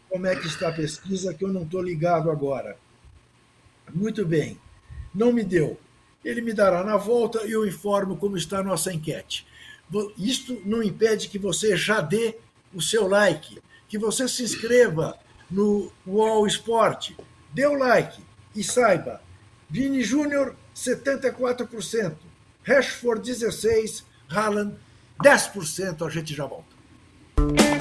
[0.10, 2.78] como é que está a pesquisa, que eu não estou ligado agora.
[3.94, 4.60] Muito bem.
[5.16, 5.80] Não me deu.
[6.24, 9.46] Ele me dará na volta e eu informo como está a nossa enquete.
[10.18, 12.38] Isto não impede que você já dê
[12.74, 15.18] o seu like, que você se inscreva
[15.50, 17.18] no UOL Esporte.
[17.54, 18.22] Dê o like
[18.56, 19.22] e saiba,
[19.70, 22.16] Vini Júnior, 74%,
[22.64, 24.76] Rashford, 16%, Haaland,
[25.22, 26.06] 10%.
[26.06, 27.81] A gente já volta.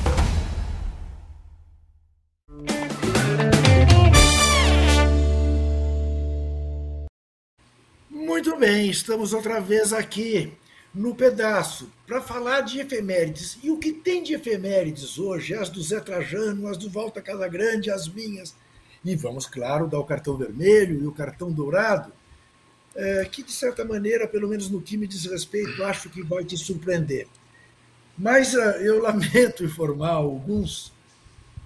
[8.43, 10.51] Muito bem, estamos outra vez aqui
[10.91, 13.59] no pedaço para falar de efemérides.
[13.61, 15.53] E o que tem de efemérides hoje?
[15.53, 18.55] As do Zé Trajano, as do Volta Casagrande, as minhas.
[19.05, 22.11] E vamos, claro, dar o cartão vermelho e o cartão dourado,
[22.95, 26.43] é, que de certa maneira, pelo menos no que me diz respeito, acho que vai
[26.43, 27.27] te surpreender.
[28.17, 30.91] Mas é, eu lamento informar alguns,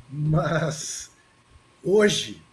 [0.09, 1.09] mas
[1.81, 2.43] hoje,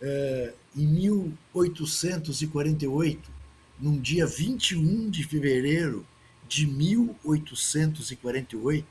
[0.00, 3.36] é, em 1848,
[3.80, 6.06] num dia 21 de fevereiro
[6.48, 8.86] de 1848,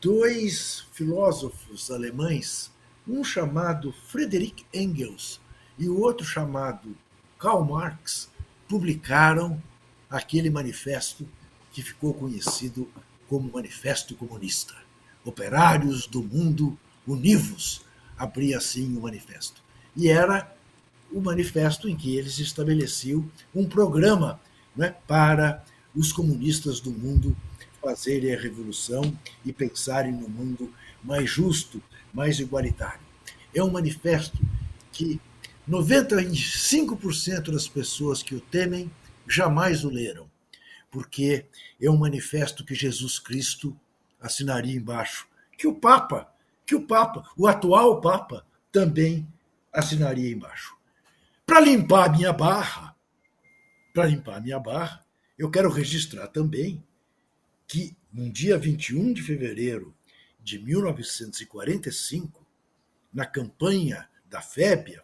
[0.00, 2.70] dois filósofos alemães,
[3.06, 5.38] um chamado Friedrich Engels
[5.78, 6.96] e o outro chamado
[7.38, 8.30] Karl Marx,
[8.68, 9.62] publicaram
[10.10, 11.26] aquele manifesto
[11.72, 12.90] que ficou conhecido
[13.28, 14.74] como Manifesto Comunista.
[15.24, 17.84] Operários do mundo, univos,
[18.16, 19.60] abria assim o manifesto.
[19.96, 20.53] E era
[21.14, 24.40] o manifesto em que eles estabeleciam um programa
[24.76, 27.36] né, para os comunistas do mundo
[27.80, 31.80] fazerem a revolução e pensarem no mundo mais justo,
[32.12, 33.00] mais igualitário.
[33.54, 34.36] É um manifesto
[34.90, 35.20] que
[35.70, 38.90] 95% das pessoas que o temem
[39.28, 40.28] jamais o leram,
[40.90, 41.46] porque
[41.80, 43.76] é um manifesto que Jesus Cristo
[44.20, 46.28] assinaria embaixo, que o Papa,
[46.66, 49.24] que o Papa, o atual Papa, também
[49.72, 50.74] assinaria embaixo.
[51.46, 52.96] Para limpar a minha barra,
[53.92, 55.04] para limpar a minha barra,
[55.38, 56.82] eu quero registrar também
[57.66, 59.94] que no dia 21 de fevereiro
[60.42, 62.46] de 1945,
[63.12, 65.00] na campanha da FEB,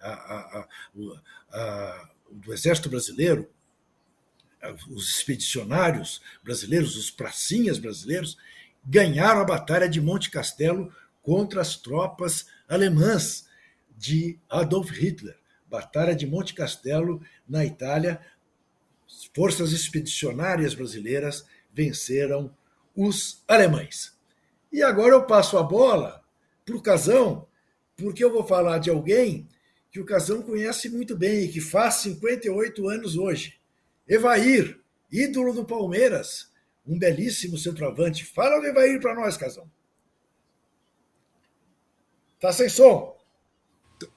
[0.00, 0.68] a, a,
[1.52, 3.50] a, do Exército Brasileiro,
[4.88, 8.36] os expedicionários brasileiros, os pracinhas brasileiros,
[8.84, 13.48] ganharam a Batalha de Monte Castelo contra as tropas alemãs
[13.96, 15.38] de Adolf Hitler.
[15.76, 18.18] Batalha de Monte Castelo, na Itália,
[19.34, 22.56] forças expedicionárias brasileiras venceram
[22.96, 24.16] os alemães.
[24.72, 26.24] E agora eu passo a bola
[26.64, 27.46] para o Casão,
[27.94, 29.46] porque eu vou falar de alguém
[29.90, 33.60] que o Casão conhece muito bem e que faz 58 anos hoje.
[34.08, 34.80] Evair,
[35.12, 36.50] ídolo do Palmeiras,
[36.86, 38.24] um belíssimo centroavante.
[38.24, 39.70] Fala do Evair para nós, Casão.
[42.40, 43.14] Tá sem som.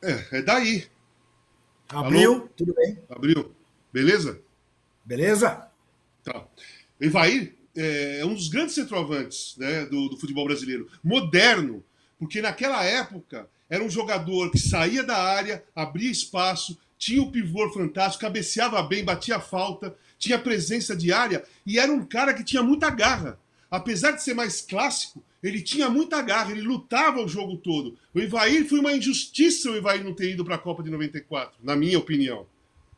[0.02, 0.88] É, é daí.
[1.90, 2.50] Abriu, Alô?
[2.56, 3.00] tudo bem?
[3.10, 3.56] Abriu.
[3.92, 4.40] Beleza?
[5.04, 5.68] Beleza?
[6.24, 6.46] Tá.
[7.02, 10.88] Evair é um dos grandes centroavantes né, do, do futebol brasileiro.
[11.04, 11.84] Moderno,
[12.20, 17.72] porque naquela época era um jogador que saía da área, abria espaço, tinha o pivô
[17.72, 22.62] fantástico, cabeceava bem, batia falta, tinha presença de área e era um cara que tinha
[22.62, 23.40] muita garra.
[23.72, 27.98] Apesar de ser mais clássico, ele tinha muita garra, ele lutava o jogo todo.
[28.14, 31.58] O Ivair foi uma injustiça o Ivair não ter ido para a Copa de 94,
[31.64, 32.46] na minha opinião.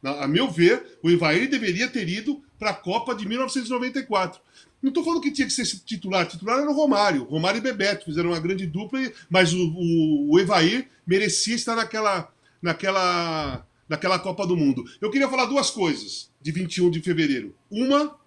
[0.01, 4.41] Na, a meu ver, o Ivair deveria ter ido para a Copa de 1994.
[4.81, 7.23] Não estou falando que tinha que ser titular, titular era o Romário.
[7.25, 12.33] Romário e Bebeto fizeram uma grande dupla, mas o, o, o Evair merecia estar naquela,
[12.59, 14.83] naquela, naquela Copa do Mundo.
[14.99, 17.55] Eu queria falar duas coisas de 21 de fevereiro.
[17.69, 18.17] Uma,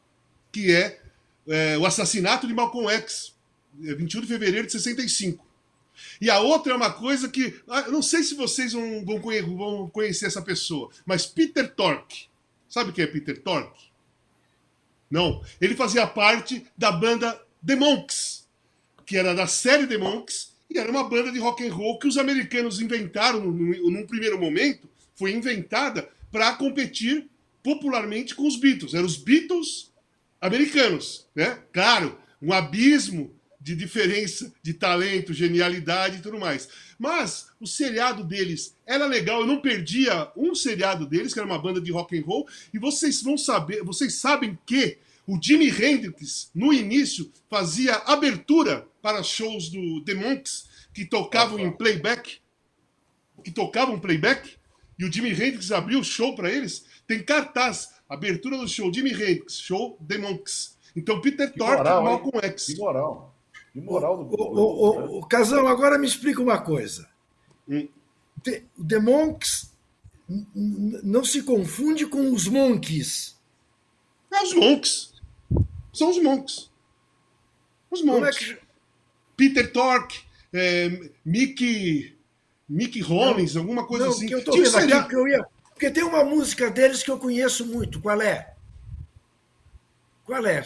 [0.53, 1.01] que é,
[1.49, 3.34] é o assassinato de Malcolm X,
[3.79, 5.45] 21 de fevereiro de 65.
[6.21, 7.61] E a outra é uma coisa que.
[7.69, 12.27] Ah, não sei se vocês vão, vão conhecer essa pessoa, mas Peter Tork.
[12.69, 13.73] Sabe quem é Peter Tork?
[15.11, 15.43] Não.
[15.61, 18.49] Ele fazia parte da banda The Monks,
[19.07, 22.09] que era da série The Monks, e era uma banda de rock and roll que
[22.09, 27.29] os americanos inventaram num, primeiro momento, foi inventada para competir
[27.63, 28.93] popularmente com os Beatles.
[28.93, 29.93] Eram os Beatles
[30.41, 31.61] americanos, né?
[31.73, 33.34] Claro, um abismo
[33.65, 36.69] de diferença de talento, genialidade e tudo mais.
[36.99, 41.59] Mas o seriado deles era legal, eu não perdia um seriado deles, que era uma
[41.59, 46.51] banda de rock and roll, e vocês vão saber, vocês sabem que o Jimi Hendrix,
[46.55, 52.41] no início, fazia abertura para shows do The Monks, que tocavam em playback.
[53.43, 54.57] Que tocavam playback.
[54.99, 56.85] E o Jimi Hendrix abriu o show para eles.
[57.07, 60.77] Tem cartaz, abertura do show Jimi Hendrix, show The Monks.
[60.95, 62.67] Então Peter Tork e Malcolm X.
[62.67, 63.34] Que moral.
[63.75, 67.07] Que moral do o, o, o, o Casão, agora me explica uma coisa.
[67.69, 67.87] Hum.
[68.43, 69.75] The, The Monks
[71.03, 73.39] não se confunde com os Monks.
[74.33, 75.15] É os Monks
[75.95, 76.71] são os monks.
[77.91, 78.37] Os é monks.
[78.37, 78.59] É que...
[79.37, 80.23] Peter Tork,
[80.53, 82.19] é, Mickey,
[82.69, 84.27] Mickey Rollins, alguma coisa não, assim.
[84.27, 85.47] Que eu tô vendo aqui, que eu ia...
[85.71, 88.01] Porque tem uma música deles que eu conheço muito.
[88.01, 88.55] Qual é?
[90.25, 90.63] Qual é?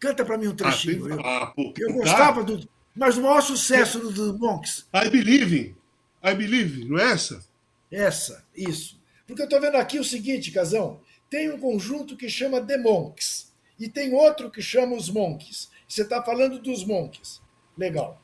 [0.00, 1.04] Canta para mim um trechinho.
[1.20, 1.66] Ah, tem...
[1.66, 2.66] ah, eu, eu gostava do.
[2.96, 4.86] Mas o maior sucesso do, do Monks.
[4.94, 5.76] I Believe.
[6.24, 7.44] I Believe, não é essa?
[7.90, 9.00] Essa, isso.
[9.26, 11.00] Porque eu estou vendo aqui o seguinte, Casão.
[11.28, 13.52] Tem um conjunto que chama The Monks.
[13.78, 15.70] E tem outro que chama os Monks.
[15.86, 17.40] Você está falando dos Monks.
[17.76, 18.20] Legal.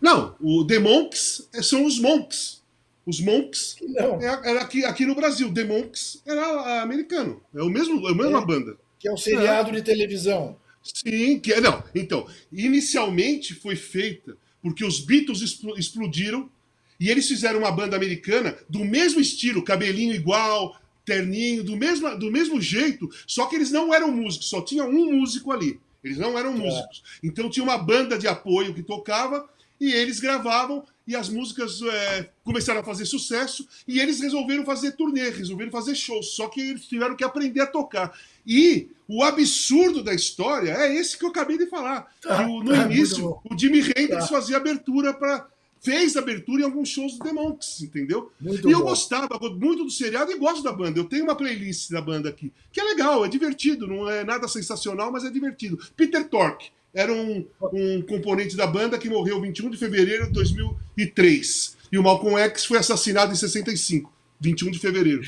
[0.00, 2.62] Não, o The Monks são os Monks.
[3.06, 4.20] Os Monks não.
[4.20, 5.52] É, era aqui, aqui no Brasil.
[5.52, 7.40] The Monks era americano.
[7.54, 8.76] É o mesmo, é a mesma é, banda.
[8.98, 9.72] Que é o seriado é.
[9.72, 10.56] de televisão.
[10.94, 11.60] Sim, que é.
[11.60, 15.42] Não, então, inicialmente foi feita porque os Beatles
[15.76, 16.50] explodiram
[16.98, 22.32] e eles fizeram uma banda americana do mesmo estilo, cabelinho igual, terninho, do mesmo, do
[22.32, 25.78] mesmo jeito, só que eles não eram músicos, só tinha um músico ali.
[26.02, 26.56] Eles não eram é.
[26.56, 27.02] músicos.
[27.22, 29.48] Então tinha uma banda de apoio que tocava
[29.80, 34.92] e eles gravavam e as músicas é, começaram a fazer sucesso e eles resolveram fazer
[34.92, 38.18] turnê, resolveram fazer shows, só que eles tiveram que aprender a tocar.
[38.46, 42.12] E o absurdo da história é esse que eu acabei de falar.
[42.20, 44.26] Tá, no tá, início, o Jimi Hendrix tá.
[44.26, 45.46] fazia abertura para
[45.78, 48.32] fez abertura em alguns shows do The Monks, entendeu?
[48.40, 50.98] Muito e eu gostava muito do seriado e gosto da banda.
[50.98, 54.48] Eu tenho uma playlist da banda aqui, que é legal, é divertido, não é nada
[54.48, 55.78] sensacional, mas é divertido.
[55.96, 61.76] Peter Tork era um, um componente da banda que morreu 21 de fevereiro de 2003.
[61.92, 65.22] E o Malcolm X foi assassinado em 65, 21 de fevereiro.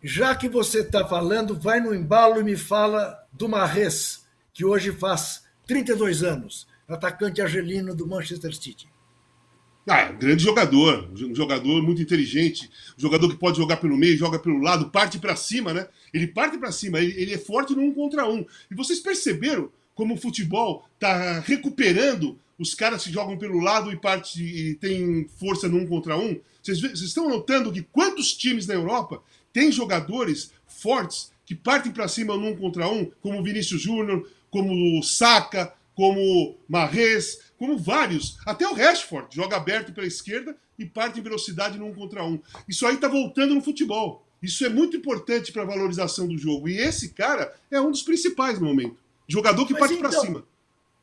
[0.00, 4.92] Já que você está falando, vai no embalo e me fala do Marres, que hoje
[4.92, 8.88] faz 32 anos, atacante argelino do Manchester City.
[9.88, 13.96] Ah, é um grande jogador, um jogador muito inteligente, um jogador que pode jogar pelo
[13.96, 15.88] meio, joga pelo lado, parte para cima, né?
[16.14, 18.46] Ele parte para cima, ele, ele, é forte no um contra um.
[18.70, 23.96] E vocês perceberam como o futebol está recuperando os caras que jogam pelo lado e
[23.96, 26.40] parte e tem força no um contra um?
[26.62, 29.22] Vocês, estão notando que quantos times na Europa
[29.52, 35.02] têm jogadores fortes que partem para cima no um contra um, como Vinícius Júnior, como
[35.02, 38.38] Saka, como Marrez, como vários.
[38.46, 42.40] Até o Rashford joga aberto pela esquerda e parte em velocidade no um contra um.
[42.66, 44.26] Isso aí está voltando no futebol.
[44.42, 46.70] Isso é muito importante para a valorização do jogo.
[46.70, 48.96] E esse cara é um dos principais no momento.
[49.30, 50.44] Jogador que Mas parte então, para cima.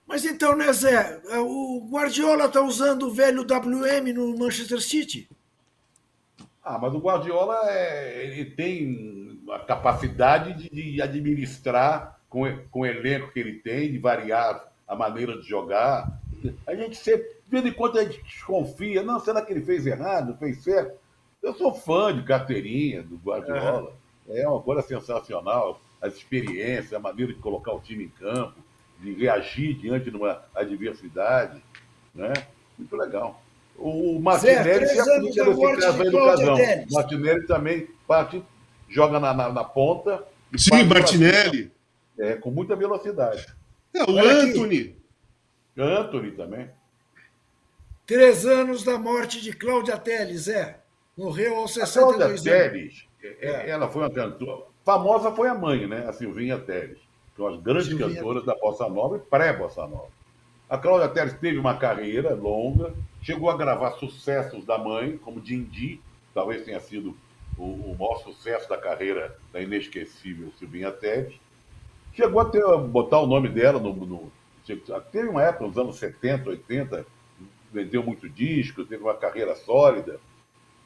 [0.05, 5.29] Mas então, né, Zé, o Guardiola está usando o velho WM no Manchester City?
[6.63, 12.85] Ah, mas o Guardiola é, ele tem a capacidade de, de administrar com, com o
[12.85, 16.19] elenco que ele tem, de variar a maneira de jogar.
[16.65, 19.03] A gente sempre, de vez em quando, a gente desconfia.
[19.03, 20.97] Não, será que ele fez errado, fez certo?
[21.41, 23.93] Eu sou fã de carteirinha do Guardiola.
[24.29, 25.79] É uma coisa sensacional.
[26.01, 28.55] As experiências, a maneira de colocar o time em campo,
[28.99, 31.61] de reagir diante de uma adversidade.
[32.13, 32.33] Né?
[32.77, 33.41] Muito legal.
[33.77, 36.55] O Martinelli se aplica nesse caso aí do casão.
[36.89, 38.43] O Martinelli também parte,
[38.89, 40.23] joga na, na, na ponta.
[40.57, 41.71] Sim, Martinelli.
[42.17, 43.45] É, com muita velocidade.
[43.93, 44.79] É, o Olha Anthony.
[44.79, 44.95] Aqui.
[45.77, 46.69] Anthony também.
[48.07, 50.79] Três anos da morte de Cláudia Teles, é.
[51.15, 53.69] Morreu aos 62 a Cláudia Teles, é, é.
[53.69, 54.65] ela foi uma cantora.
[54.87, 56.05] Famosa foi a mãe, né?
[56.07, 56.97] A Silvinha Teles.
[57.35, 58.15] Que é uma grande Silvinha...
[58.15, 60.07] cantoras da Bossa Nova e pré-Bossa Nova.
[60.69, 65.99] A Cláudia Teles teve uma carreira longa, chegou a gravar sucessos da mãe, como Dindi,
[66.33, 67.13] talvez tenha sido
[67.57, 71.35] o, o maior sucesso da carreira da inesquecível Silvinha Teles.
[72.13, 74.31] Chegou a ter, botar o nome dela no, no.
[75.11, 77.05] Teve uma época, nos anos 70, 80,
[77.73, 80.17] vendeu muito disco, teve uma carreira sólida.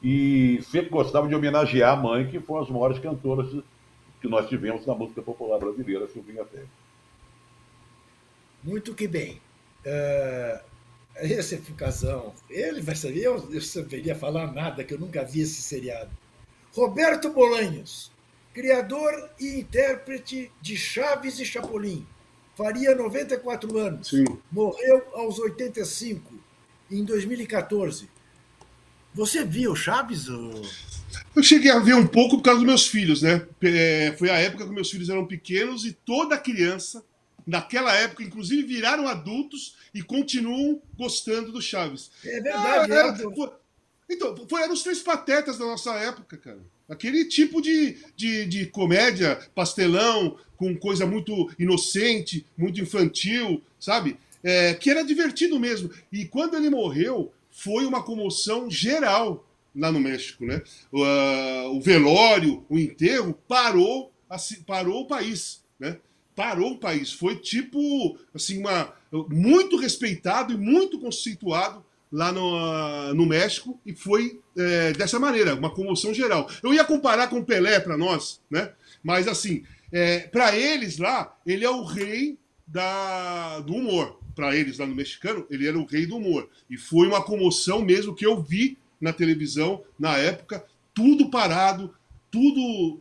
[0.02, 3.62] E sempre gostava de homenagear a mãe, que foi uma das maiores cantoras
[4.22, 6.68] que nós tivemos na música popular brasileira, Silvinha Teles.
[8.62, 9.40] Muito que bem.
[9.84, 10.64] Uh,
[11.16, 12.32] esse é Fucazão.
[12.48, 16.10] Ele vai saber, eu, eu saberia falar nada, que eu nunca vi esse seriado.
[16.72, 18.12] Roberto Bolanhos,
[18.54, 22.06] criador e intérprete de Chaves e Chapolin.
[22.54, 24.08] Faria 94 anos.
[24.08, 24.24] Sim.
[24.52, 26.32] Morreu aos 85,
[26.92, 28.08] em 2014.
[29.12, 30.28] Você viu Chaves?
[30.28, 30.62] Ou...
[31.34, 33.46] Eu cheguei a ver um pouco por causa dos meus filhos, né?
[33.62, 37.02] É, foi a época que meus filhos eram pequenos e toda criança
[37.46, 42.10] naquela época, inclusive, viraram adultos e continuam gostando do Chaves.
[42.24, 42.92] É verdade.
[42.92, 43.50] Ah, era, foi,
[44.08, 46.60] então, foi, eram os três patetas da nossa época, cara.
[46.88, 54.18] Aquele tipo de, de, de comédia, pastelão, com coisa muito inocente, muito infantil, sabe?
[54.44, 55.90] É, que era divertido mesmo.
[56.12, 60.62] E quando ele morreu, foi uma comoção geral lá no México, né?
[60.90, 65.98] O, velório, o enterro parou, assim, parou o país, né?
[66.34, 67.12] parou o país.
[67.12, 68.92] Foi tipo, assim, uma,
[69.28, 75.70] muito respeitado e muito conceituado lá no, no México e foi é, dessa maneira, uma
[75.70, 76.48] comoção geral.
[76.62, 78.72] Eu ia comparar com o Pelé para nós, né?
[79.02, 84.20] Mas assim, é, para eles lá, ele é o rei da, do humor.
[84.34, 86.48] Para eles lá no mexicano, ele era o rei do humor.
[86.68, 91.92] E foi uma comoção mesmo que eu vi na televisão na época, tudo parado,
[92.30, 92.98] tudo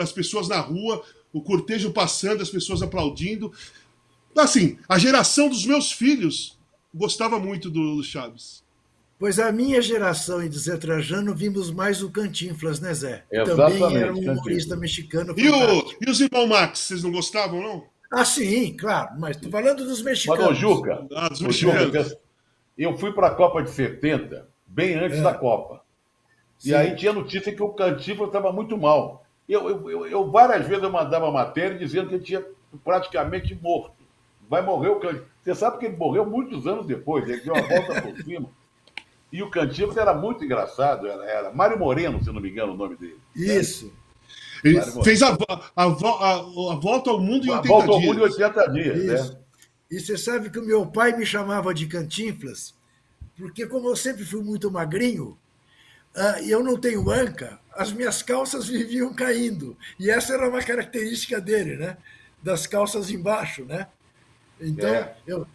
[0.00, 3.52] as pessoas na rua, o cortejo passando, as pessoas aplaudindo.
[4.36, 6.58] Assim, a geração dos meus filhos
[6.92, 8.66] gostava muito do Chaves.
[9.18, 13.24] Pois a minha geração e do Zé Trajano vimos mais o Cantinflas, né, Zé?
[13.32, 15.34] Exatamente, Também era um humorista mexicano.
[15.38, 17.84] E, o, e os irmãos Max, vocês não gostavam, não?
[18.12, 20.48] Ah, sim, claro, mas estou falando dos mexicanos.
[20.48, 22.14] Mas, Juca, ah, dos mexicanos.
[22.76, 25.22] eu fui para a Copa de 70, bem antes é.
[25.22, 25.82] da Copa.
[26.60, 26.74] E Sim.
[26.74, 29.24] aí tinha notícia que o Cantinflas estava muito mal.
[29.48, 32.44] Eu, eu, eu, eu, várias vezes eu mandava matéria dizendo que ele tinha
[32.84, 33.94] praticamente morto.
[34.48, 35.26] Vai morrer o Cantinho.
[35.42, 38.48] Você sabe que ele morreu muitos anos depois, ele deu uma volta por cima.
[39.32, 42.76] E o Cantinho era muito engraçado, era, era Mário Moreno, se não me engano o
[42.76, 43.18] nome dele.
[43.34, 43.92] Isso.
[44.64, 45.34] Ele fez a, a,
[45.76, 47.64] a, a, volta ao mundo em 80 dias.
[47.64, 49.32] A volta ao mundo em 80 dias, Isso.
[49.32, 49.40] né?
[49.90, 52.74] E você sabe que o meu pai me chamava de Cantinflas,
[53.38, 55.38] porque como eu sempre fui muito magrinho,
[56.14, 59.76] uh, e eu não tenho anca, as minhas calças viviam caindo.
[59.98, 61.96] E essa era uma característica dele, né?
[62.42, 63.86] Das calças embaixo, né?
[64.60, 65.16] Então, é.
[65.26, 65.46] eu,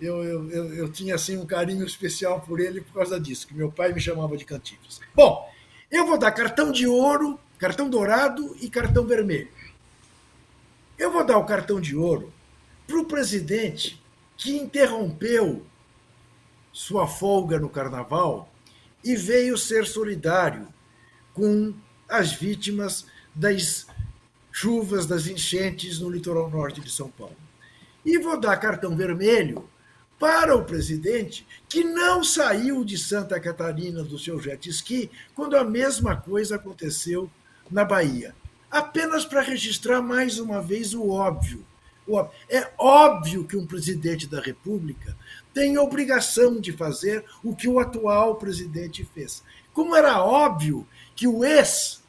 [0.00, 3.54] eu, eu, eu, eu, tinha assim um carinho especial por ele por causa disso, que
[3.54, 5.00] meu pai me chamava de Cantinflas.
[5.14, 5.50] Bom,
[5.90, 9.48] eu vou dar cartão de ouro, cartão dourado e cartão vermelho.
[10.96, 12.32] Eu vou dar o cartão de ouro
[12.86, 14.00] para o presidente
[14.36, 15.66] que interrompeu
[16.78, 18.48] sua folga no carnaval
[19.02, 20.68] e veio ser solidário
[21.34, 21.74] com
[22.08, 23.04] as vítimas
[23.34, 23.88] das
[24.52, 27.36] chuvas, das enchentes no litoral norte de São Paulo.
[28.06, 29.68] E vou dar cartão vermelho
[30.20, 35.64] para o presidente que não saiu de Santa Catarina do seu jet ski quando a
[35.64, 37.28] mesma coisa aconteceu
[37.68, 38.36] na Bahia.
[38.70, 41.66] Apenas para registrar mais uma vez o óbvio.
[42.48, 45.17] É óbvio que um presidente da República
[45.58, 49.42] tem obrigação de fazer o que o atual presidente fez.
[49.72, 50.86] Como era óbvio
[51.16, 52.00] que o ex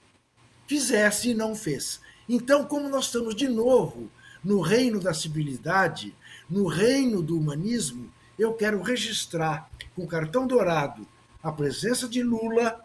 [0.68, 2.00] fizesse e não fez.
[2.30, 4.08] Então, como nós estamos de novo
[4.44, 6.16] no reino da civilidade,
[6.48, 11.08] no reino do humanismo, eu quero registrar com cartão dourado
[11.42, 12.80] a presença de Lula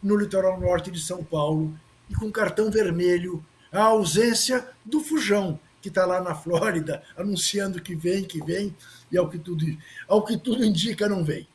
[0.00, 1.76] no litoral norte de São Paulo
[2.08, 7.94] e com cartão vermelho a ausência do Fujão, que está lá na Flórida anunciando que
[7.94, 8.74] vem, que vem,
[9.10, 9.66] e ao que tudo,
[10.08, 11.46] ao que tudo indica não vem.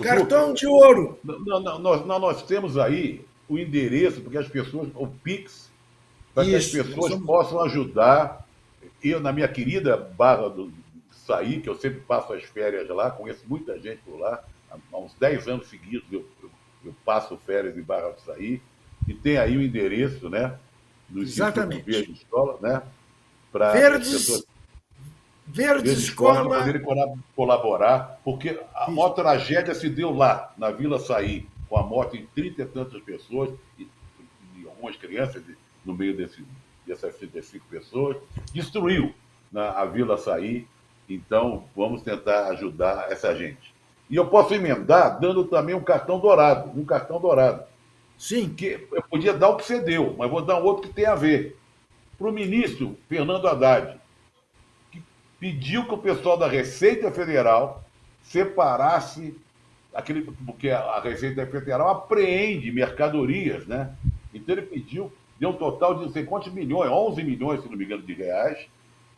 [0.00, 1.18] Cartão de ouro.
[1.22, 5.70] Não, não, nós, nós temos aí o endereço, porque as pessoas, o Pix,
[6.32, 7.26] para que as pessoas somos...
[7.26, 8.46] possam ajudar.
[9.02, 10.72] Eu, na minha querida Barra do
[11.10, 15.12] Saí, que eu sempre passo as férias lá, conheço muita gente por lá, há uns
[15.14, 16.50] 10 anos seguidos eu, eu,
[16.84, 18.62] eu passo férias em Barra do Saí,
[19.06, 20.56] e tem aí o endereço, né?
[21.08, 21.82] Do Exatamente.
[21.82, 22.82] Verde Escola, né?
[23.52, 24.46] Para Verdes, pessoas...
[25.46, 25.98] Verdes.
[25.98, 26.82] Escola poderem
[27.36, 32.26] colaborar, porque a maior tragédia se deu lá, na Vila Saí, com a morte de
[32.26, 33.86] trinta e tantas pessoas, e,
[34.56, 35.42] e algumas crianças
[35.84, 36.44] no meio desse,
[36.86, 38.16] dessas 35 pessoas,
[38.52, 39.14] destruiu
[39.50, 40.66] na, a Vila Saí.
[41.08, 43.74] Então, vamos tentar ajudar essa gente.
[44.08, 47.64] E eu posso emendar dando também um cartão dourado, um cartão dourado.
[48.16, 48.54] Sim.
[48.54, 51.06] Que eu podia dar o que você deu, mas vou dar um outro que tem
[51.06, 51.58] a ver.
[52.22, 53.98] Para o ministro Fernando Haddad,
[54.92, 55.02] que
[55.40, 57.84] pediu que o pessoal da Receita Federal
[58.22, 59.36] separasse
[59.92, 63.92] aquele, porque a Receita Federal apreende mercadorias, né?
[64.32, 67.76] Então ele pediu, deu um total de não sei quantos milhões, 11 milhões, se não
[67.76, 68.68] me engano, de reais,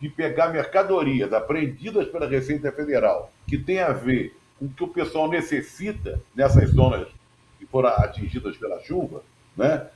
[0.01, 4.89] de pegar mercadorias apreendidas pela Receita Federal, que tem a ver com o que o
[4.89, 7.07] pessoal necessita nessas zonas
[7.59, 9.23] que foram atingidas pela chuva,
[9.55, 9.91] né?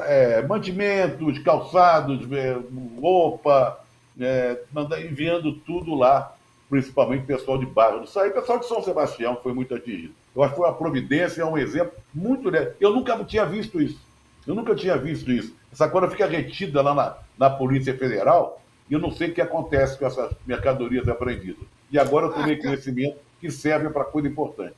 [0.00, 2.56] É, mantimentos, calçados, é,
[3.00, 3.80] roupa,
[4.20, 4.58] é,
[5.04, 6.36] enviando tudo lá
[6.68, 10.12] principalmente pessoal de Barra do Saí, pessoal de São Sebastião, que foi muito atingido.
[10.34, 12.50] Eu acho que foi uma providência, é um exemplo muito.
[12.80, 14.00] Eu nunca tinha visto isso.
[14.46, 15.54] Eu nunca tinha visto isso.
[15.72, 19.40] Essa coisa fica retida lá na, na Polícia Federal e eu não sei o que
[19.40, 21.66] acontece com essas mercadorias apreendidas.
[21.90, 24.76] E agora eu tomei conhecimento que serve para coisa importante.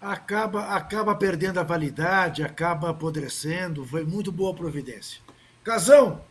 [0.00, 3.84] Acaba, acaba perdendo a validade, acaba apodrecendo.
[3.84, 5.20] Foi muito boa providência.
[5.64, 6.24] Casão,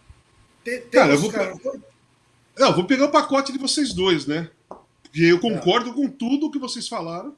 [0.91, 1.53] cara, eu vou, cara...
[2.57, 4.49] Não, vou pegar o pacote de vocês dois, né?
[5.03, 7.36] Porque eu concordo com tudo que vocês falaram.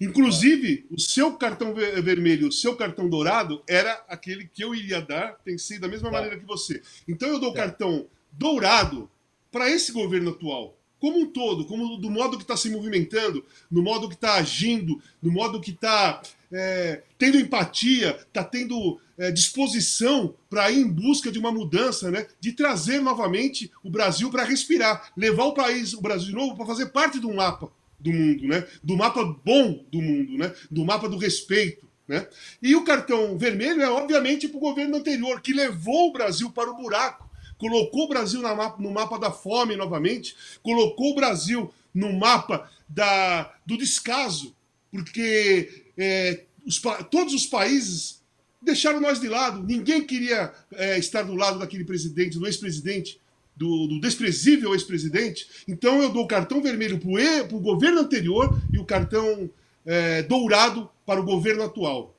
[0.00, 5.38] Inclusive, o seu cartão vermelho, o seu cartão dourado era aquele que eu iria dar,
[5.44, 6.16] pensei da mesma tá.
[6.16, 6.82] maneira que você.
[7.06, 7.60] Então eu dou o tá.
[7.60, 9.10] cartão dourado
[9.50, 13.82] para esse governo atual, como um todo, como do modo que está se movimentando, no
[13.82, 16.22] modo que está agindo, no modo que está
[16.52, 22.26] é, tendo empatia, está tendo é, disposição para ir em busca de uma mudança, né,
[22.40, 26.66] de trazer novamente o Brasil para respirar, levar o país, o Brasil de novo, para
[26.66, 31.08] fazer parte do mapa do mundo, né, do mapa bom do mundo, né, do mapa
[31.08, 31.88] do respeito.
[32.06, 32.26] Né?
[32.62, 36.70] E o cartão vermelho é, obviamente, para o governo anterior, que levou o Brasil para
[36.70, 37.27] o buraco,
[37.58, 38.40] colocou o Brasil
[38.78, 44.54] no mapa da fome novamente, colocou o Brasil no mapa da, do descaso,
[44.90, 46.80] porque é, os,
[47.10, 48.22] todos os países
[48.62, 49.62] deixaram nós de lado.
[49.62, 53.20] Ninguém queria é, estar do lado daquele presidente, do ex-presidente,
[53.56, 55.48] do, do, desprezível ex-presidente.
[55.66, 59.50] Então eu dou o cartão vermelho para o governo anterior e o cartão
[59.84, 62.14] é, dourado para o governo atual.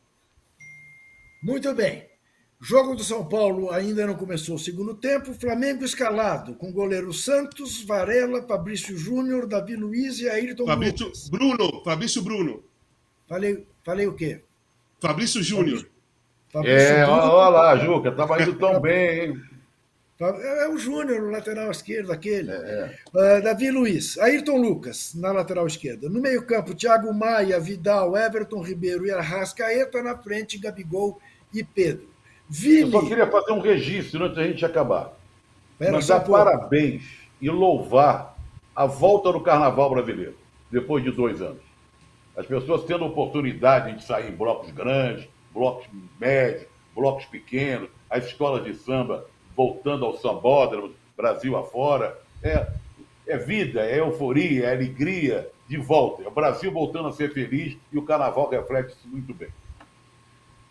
[1.42, 2.09] Muito bem.
[2.62, 5.34] Jogo do São Paulo ainda não começou o segundo tempo.
[5.34, 11.30] Flamengo escalado, com goleiro Santos, Varela, Fabrício Júnior, Davi Luiz e Ayrton Fabrício Lucas.
[11.30, 12.64] Bruno, Fabrício Bruno.
[13.30, 14.42] Falei, falei o quê?
[15.00, 15.88] Fabrício Júnior.
[16.66, 19.42] É, olha lá, Juca, estava indo tão bem, hein?
[20.20, 22.52] É, é o Júnior, lateral esquerdo, aquele.
[22.52, 22.94] É.
[23.14, 26.10] Uh, Davi Luiz, Ayrton Lucas, na lateral esquerda.
[26.10, 30.04] No meio-campo, Thiago Maia, Vidal, Everton Ribeiro e Arrascaeta.
[30.04, 31.22] Na frente, Gabigol
[31.54, 32.09] e Pedro.
[32.50, 32.82] Vini...
[32.82, 35.14] Eu só queria fazer um registro antes da gente acabar.
[35.78, 37.04] Pera, Mandar parabéns
[37.40, 38.38] e louvar
[38.76, 40.36] a volta do carnaval brasileiro,
[40.72, 41.62] depois de dois anos.
[42.36, 45.88] As pessoas tendo oportunidade de sair em blocos grandes, blocos
[46.20, 46.66] médios,
[46.96, 52.18] blocos pequenos, as escolas de samba voltando ao sambódromo, Brasil afora.
[52.42, 52.68] É,
[53.28, 56.24] é vida, é euforia, é alegria de volta.
[56.24, 59.50] É o Brasil voltando a ser feliz e o carnaval reflete isso muito bem.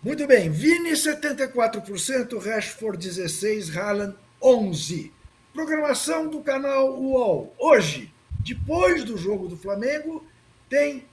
[0.01, 0.49] Muito bem.
[0.49, 5.11] Vini, 74%, Rashford, 16%, Haaland, 11%.
[5.53, 7.53] Programação do canal UOL.
[7.59, 10.25] Hoje, depois do jogo do Flamengo,
[10.69, 11.05] tem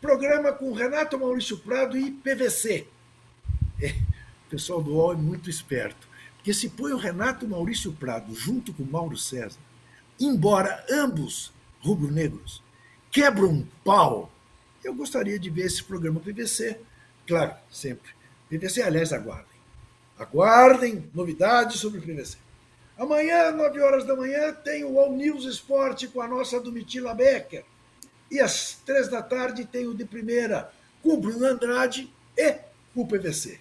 [0.00, 2.86] programa com Renato Maurício Prado e PVC.
[3.82, 3.88] É,
[4.46, 8.72] o pessoal do UOL é muito esperto, porque se põe o Renato Maurício Prado junto
[8.72, 9.60] com o Mauro César,
[10.18, 12.62] embora ambos rubro-negros
[13.10, 14.32] quebram um pau,
[14.82, 16.80] eu gostaria de ver esse programa PVC.
[17.26, 18.19] Claro, sempre
[18.50, 19.46] PVC, aliás, aguardem.
[20.18, 22.36] Aguardem novidades sobre o PVC.
[22.98, 27.64] Amanhã, 9 horas da manhã, tem o All News Esporte com a nossa Domitila Becker.
[28.30, 30.70] E às três da tarde tem o de primeira
[31.02, 32.56] com o Bruno Andrade e
[32.94, 33.58] o PVC.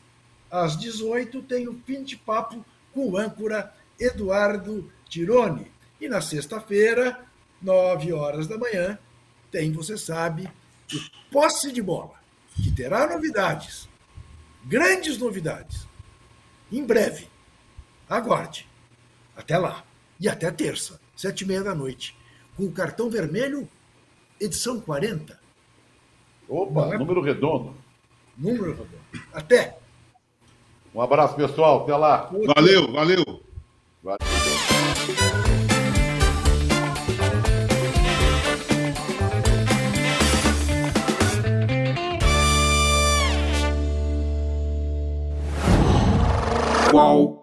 [0.51, 5.71] Às 18 tem o Fim de Papo com o âncora Eduardo Tironi.
[6.01, 7.25] E na sexta-feira,
[7.61, 8.97] 9 horas da manhã,
[9.51, 10.49] tem, você sabe,
[10.93, 12.15] o Posse de Bola,
[12.55, 13.88] que terá novidades,
[14.63, 15.87] grandes novidades,
[16.71, 17.27] em breve.
[18.07, 18.67] Aguarde.
[19.35, 19.83] Até lá.
[20.19, 22.15] E até terça, sete e meia da noite,
[22.57, 23.69] com o cartão vermelho,
[24.39, 25.39] edição 40.
[26.47, 26.97] Opa, é...
[26.97, 27.75] número redondo.
[28.37, 28.99] Número redondo.
[29.31, 29.77] Até.
[30.93, 31.83] Um abraço, pessoal.
[31.83, 32.31] Até lá.
[32.55, 33.43] Valeu, valeu.
[34.03, 35.58] valeu.
[46.89, 47.38] Qual?